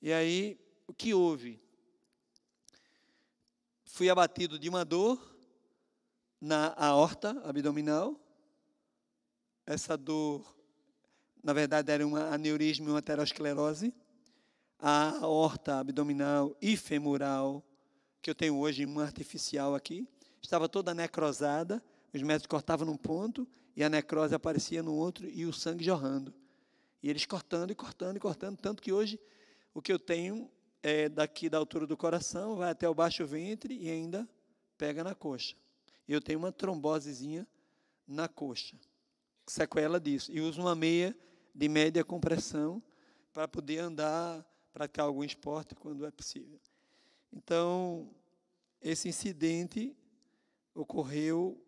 [0.02, 1.62] E aí, o que houve?
[3.84, 5.20] Fui abatido de uma dor
[6.40, 8.20] na aorta abdominal.
[9.66, 10.59] Essa dor
[11.44, 13.94] na verdade era um aneurisma e uma aterosclerose,
[14.78, 17.64] a aorta abdominal e femoral,
[18.22, 20.08] que eu tenho hoje uma artificial aqui,
[20.42, 21.84] estava toda necrosada,
[22.14, 26.34] os médicos cortavam num ponto e a necrose aparecia no outro e o sangue jorrando.
[27.02, 29.20] E eles cortando e cortando e cortando, tanto que hoje
[29.74, 30.50] o que eu tenho
[30.82, 34.28] é daqui da altura do coração, vai até o baixo ventre e ainda
[34.78, 35.56] pega na coxa.
[36.08, 37.48] Eu tenho uma trombosezinha
[38.08, 38.76] na coxa,
[39.46, 40.32] sequela disso.
[40.32, 41.16] E uso uma meia
[41.54, 42.82] de média compressão
[43.34, 46.60] para poder andar, praticar algum esporte quando é possível.
[47.32, 48.10] Então,
[48.82, 49.96] esse incidente
[50.74, 51.62] ocorreu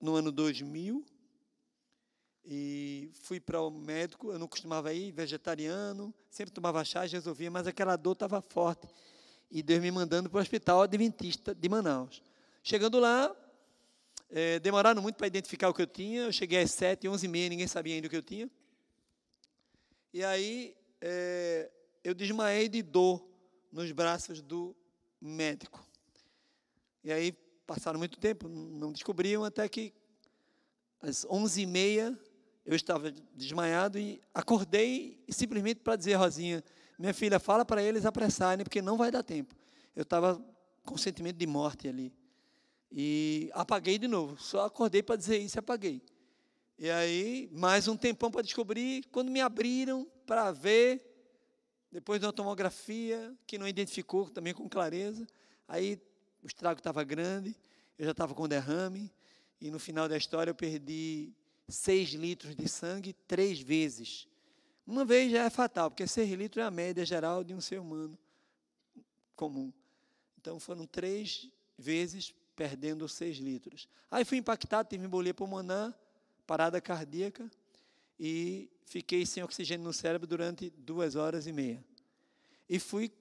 [0.00, 1.04] no ano 2000
[2.44, 7.66] e fui para o médico, eu não costumava ir, vegetariano, sempre tomava chá, resolvia, mas
[7.66, 8.86] aquela dor estava forte.
[9.50, 12.22] E Deus me mandando para o Hospital Adventista de Manaus.
[12.62, 13.34] Chegando lá,
[14.30, 17.28] é, demoraram muito para identificar o que eu tinha, eu cheguei às 7, 11 e
[17.28, 18.50] meia, ninguém sabia ainda o que eu tinha.
[20.16, 21.70] E aí é,
[22.02, 23.22] eu desmaiei de dor
[23.70, 24.74] nos braços do
[25.20, 25.86] médico.
[27.04, 27.32] E aí
[27.66, 29.92] passaram muito tempo, não descobriam até que
[31.02, 32.18] às onze e meia
[32.64, 36.64] eu estava desmaiado e acordei simplesmente para dizer, Rosinha,
[36.98, 39.54] minha filha, fala para eles apressarem, porque não vai dar tempo.
[39.94, 40.42] Eu estava
[40.82, 42.10] com sentimento de morte ali.
[42.90, 44.40] E apaguei de novo.
[44.40, 46.02] Só acordei para dizer isso e apaguei.
[46.78, 49.02] E aí, mais um tempão para descobrir.
[49.10, 51.02] Quando me abriram para ver,
[51.90, 55.26] depois de uma tomografia, que não identificou também com clareza,
[55.66, 55.98] aí
[56.42, 57.56] o estrago estava grande,
[57.98, 59.10] eu já estava com derrame,
[59.58, 61.32] e no final da história eu perdi
[61.66, 64.28] seis litros de sangue três vezes.
[64.86, 67.80] Uma vez já é fatal, porque seis litros é a média geral de um ser
[67.80, 68.18] humano
[69.34, 69.72] comum.
[70.38, 73.88] Então foram três vezes perdendo seis litros.
[74.10, 75.98] Aí fui impactado, tive embolia pulmonar,
[76.46, 77.50] parada cardíaca
[78.18, 81.84] e fiquei sem oxigênio no cérebro durante duas horas e meia.
[82.68, 83.12] E fui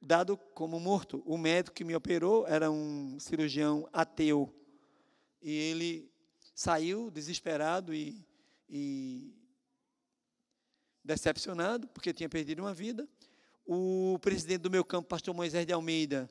[0.00, 1.22] dado como morto.
[1.24, 4.52] O médico que me operou era um cirurgião ateu.
[5.40, 6.10] E ele
[6.54, 8.24] saiu desesperado e,
[8.68, 9.34] e
[11.02, 13.08] decepcionado, porque tinha perdido uma vida.
[13.64, 16.30] O presidente do meu campo, pastor Moisés de Almeida,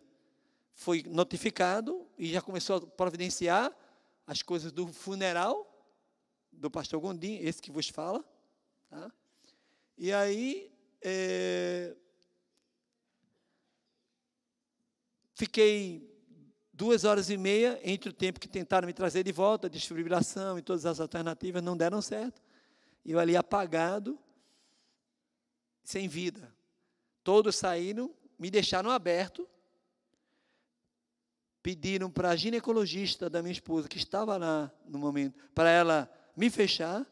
[0.74, 3.76] foi notificado e já começou a providenciar
[4.26, 5.67] as coisas do funeral
[6.58, 8.26] do pastor Gondim, esse que vos fala.
[8.90, 9.12] Tá?
[9.98, 11.96] E aí, é,
[15.34, 16.14] fiquei
[16.74, 20.62] duas horas e meia entre o tempo que tentaram me trazer de volta, desfibrilação e
[20.62, 22.42] todas as alternativas não deram certo.
[23.06, 24.20] E eu ali apagado,
[25.84, 26.54] sem vida.
[27.24, 29.48] Todos saíram, me deixaram aberto,
[31.62, 36.52] pediram para a ginecologista da minha esposa, que estava lá no momento, para ela me
[36.52, 37.04] fechar,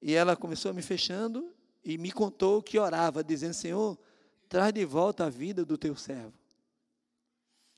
[0.00, 3.98] e ela começou me fechando e me contou que orava, dizendo: Senhor,
[4.48, 6.32] traz de volta a vida do teu servo.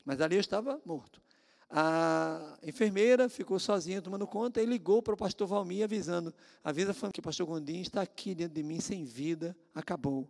[0.04, 1.20] Mas ali eu estava morto.
[1.68, 6.32] A enfermeira ficou sozinha tomando conta e ligou para o pastor Valmir avisando:
[6.62, 10.28] avisa a família que o pastor Gondim está aqui dentro de mim sem vida, acabou.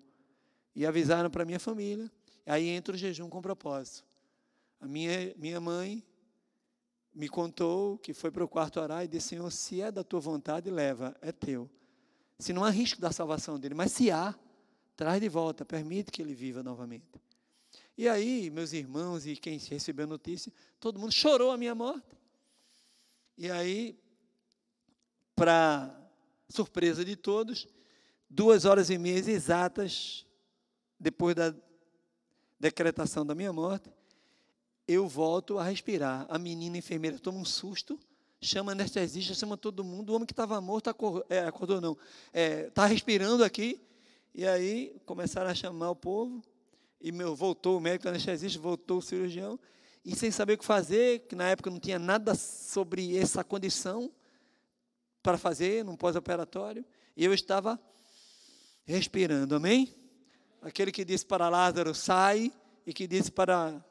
[0.75, 2.11] E avisaram para a minha família.
[2.47, 4.05] Aí entra o jejum com propósito.
[4.81, 6.03] A minha, minha mãe
[7.15, 10.21] me contou que foi para o quarto orar e disse: Senhor, se é da tua
[10.21, 11.69] vontade, leva, é teu.
[12.39, 14.35] Se não há risco da salvação dele, mas se há,
[14.97, 17.05] traz de volta, permite que ele viva novamente.
[17.97, 22.17] E aí, meus irmãos e quem recebeu a notícia, todo mundo chorou a minha morte.
[23.37, 23.99] E aí,
[25.35, 25.95] para
[26.49, 27.69] surpresa de todos,
[28.29, 30.27] duas horas e meia exatas
[30.99, 31.55] depois da
[32.59, 33.91] decretação da minha morte,
[34.87, 36.27] eu volto a respirar.
[36.29, 37.99] A menina enfermeira toma um susto,
[38.41, 40.11] chama anestesista, chama todo mundo.
[40.11, 43.81] O homem que estava morto acordou, é, acordou não, está é, tá respirando aqui.
[44.35, 46.43] E aí começaram a chamar o povo.
[47.01, 49.59] E meu, voltou o médico anestesista, voltou o cirurgião.
[50.05, 54.11] E sem saber o que fazer, que na época não tinha nada sobre essa condição
[55.23, 56.85] para fazer num pós-operatório.
[57.17, 57.81] E eu estava
[58.85, 59.95] respirando, amém?
[60.61, 62.53] Aquele que disse para Lázaro, sai,
[62.87, 63.85] e que disse para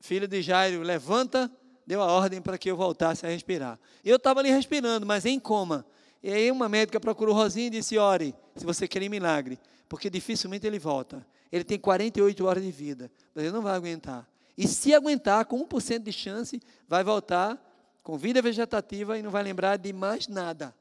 [0.00, 1.50] filho de Jairo, levanta,
[1.86, 3.78] deu a ordem para que eu voltasse a respirar.
[4.04, 5.84] Eu estava ali respirando, mas em coma.
[6.22, 10.66] E aí uma médica procurou Rosinho e disse, ore, se você quer milagre, porque dificilmente
[10.66, 11.26] ele volta.
[11.50, 14.28] Ele tem 48 horas de vida, mas ele não vai aguentar.
[14.56, 17.64] E se aguentar, com 1% de chance, vai voltar
[18.02, 20.74] com vida vegetativa e não vai lembrar de mais nada.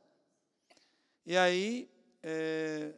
[1.25, 1.89] E aí,
[2.23, 2.93] é,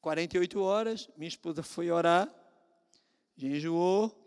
[0.00, 2.32] 48 horas, minha esposa foi orar,
[3.36, 4.21] jejuou,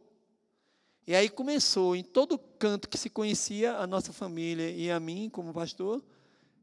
[1.08, 5.30] e aí começou, em todo canto que se conhecia a nossa família e a mim
[5.30, 6.04] como pastor,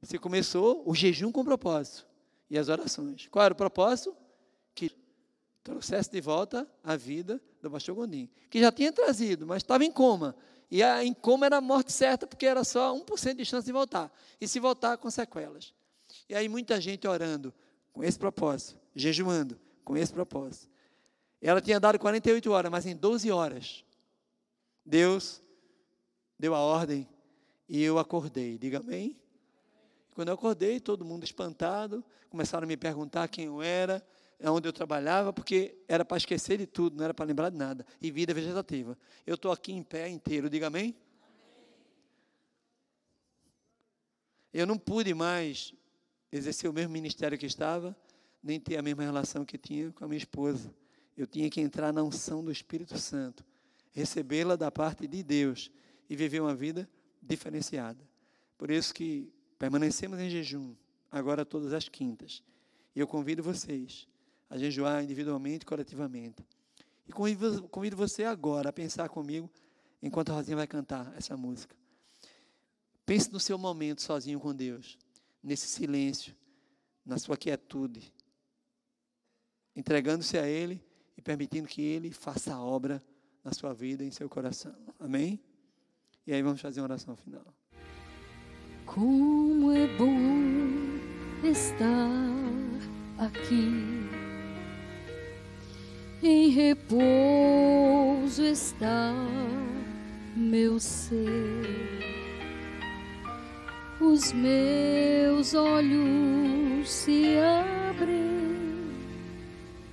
[0.02, 2.06] se começou o jejum com propósito
[2.50, 3.28] e as orações.
[3.28, 4.16] Qual era o propósito?
[4.74, 4.90] Que
[5.62, 9.92] trouxesse de volta a vida do pastor Gondim, que já tinha trazido, mas estava em
[9.92, 10.34] coma.
[10.68, 13.72] E a, em coma era a morte certa, porque era só 1% de chance de
[13.72, 14.12] voltar.
[14.40, 15.72] E se voltar, com sequelas.
[16.28, 17.54] E aí muita gente orando
[17.92, 20.68] com esse propósito, jejuando com esse propósito.
[21.40, 23.84] Ela tinha dado 48 horas, mas em 12 horas
[24.84, 25.42] Deus
[26.38, 27.08] deu a ordem
[27.68, 28.58] e eu acordei.
[28.58, 29.16] Diga amém.
[30.14, 34.04] Quando eu acordei, todo mundo espantado, começaram a me perguntar quem eu era,
[34.44, 37.86] onde eu trabalhava, porque era para esquecer de tudo, não era para lembrar de nada.
[38.00, 38.98] E vida vegetativa.
[39.26, 40.94] Eu estou aqui em pé inteiro, diga amém.
[44.52, 45.72] Eu não pude mais
[46.30, 47.96] exercer o mesmo ministério que estava,
[48.42, 50.74] nem ter a mesma relação que tinha com a minha esposa.
[51.16, 53.44] Eu tinha que entrar na unção do Espírito Santo
[53.92, 55.70] recebê-la da parte de Deus
[56.08, 56.88] e viver uma vida
[57.22, 58.02] diferenciada.
[58.58, 60.74] Por isso que permanecemos em jejum,
[61.10, 62.42] agora todas as quintas.
[62.94, 64.08] E eu convido vocês
[64.50, 66.44] a jejuar individualmente e coletivamente.
[67.06, 69.50] E convido, você agora a pensar comigo,
[70.02, 71.76] enquanto a Rosinha vai cantar essa música.
[73.04, 74.98] Pense no seu momento sozinho com Deus,
[75.42, 76.34] nesse silêncio,
[77.04, 78.12] na sua quietude,
[79.74, 80.80] entregando-se a Ele
[81.16, 83.02] e permitindo que Ele faça a obra
[83.44, 84.74] na sua vida, em seu coração.
[85.00, 85.40] Amém?
[86.26, 87.44] E aí vamos fazer uma oração final.
[88.86, 90.18] Como é bom
[91.42, 92.08] estar
[93.18, 94.10] aqui.
[96.22, 99.12] Em repouso está
[100.36, 101.18] meu ser.
[104.00, 108.32] Os meus olhos se abrem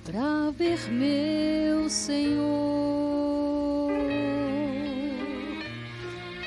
[0.04, 3.29] para ver meu Senhor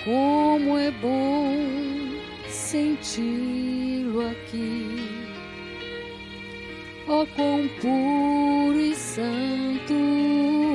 [0.03, 1.55] Como é bom
[2.49, 4.97] senti-lo aqui.
[7.07, 9.93] Oh, quão puro e santo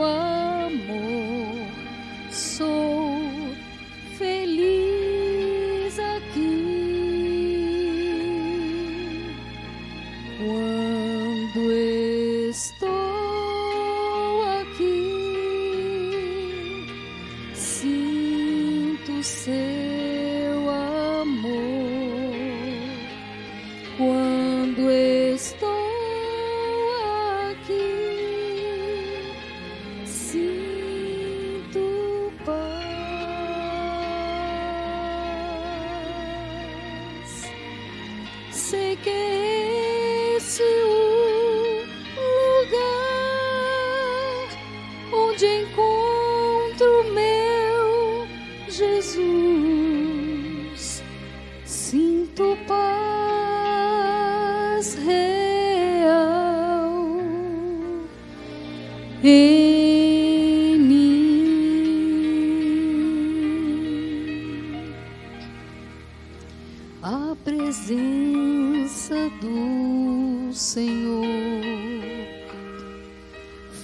[70.57, 71.25] Senhor.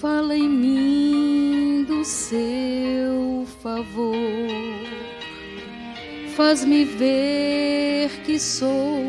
[0.00, 4.16] Fala em mim do seu favor,
[6.34, 9.04] faz-me ver que sou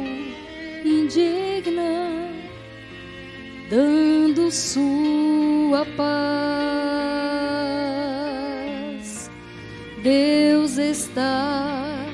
[0.86, 2.30] indigna,
[3.70, 6.12] dando sua paz.
[10.04, 12.06] Deus está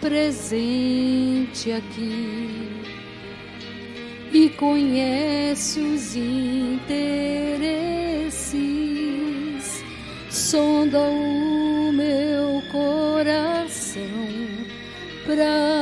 [0.00, 2.69] presente aqui
[4.60, 6.52] conhece os interesses,
[10.28, 14.02] sonda o meu coração
[15.24, 15.79] para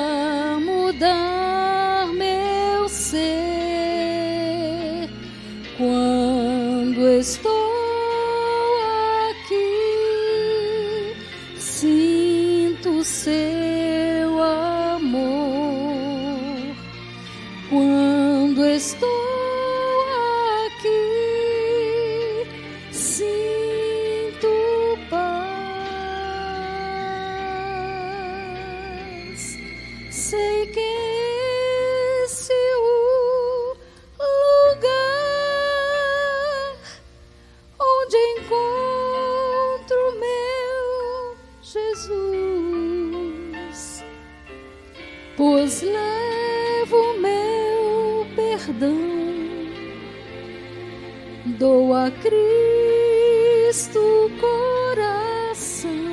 [51.45, 54.01] dou a Cristo
[54.41, 56.08] coração,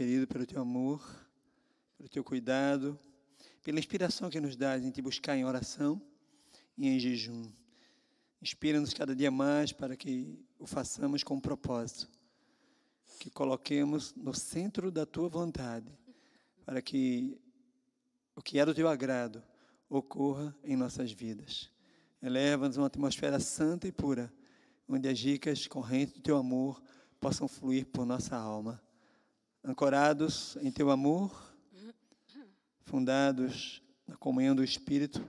[0.00, 1.06] querido, pelo teu amor,
[1.98, 2.98] pelo teu cuidado,
[3.62, 6.00] pela inspiração que nos dás em te buscar em oração
[6.74, 7.52] e em jejum.
[8.40, 12.08] Inspira-nos cada dia mais para que o façamos com propósito,
[13.18, 15.92] que coloquemos no centro da tua vontade,
[16.64, 17.38] para que
[18.34, 19.42] o que é do teu agrado
[19.86, 21.70] ocorra em nossas vidas.
[22.22, 24.32] Eleva-nos a uma atmosfera santa e pura,
[24.88, 26.82] onde as ricas correntes do teu amor
[27.20, 28.82] possam fluir por nossa alma.
[29.62, 31.54] Ancorados em teu amor,
[32.80, 35.22] fundados na comunhão do Espírito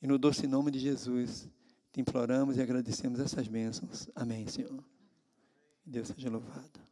[0.00, 1.48] e no doce nome de Jesus,
[1.92, 4.08] te imploramos e agradecemos essas bênçãos.
[4.14, 4.84] Amém, Senhor.
[5.84, 6.87] Deus seja louvado.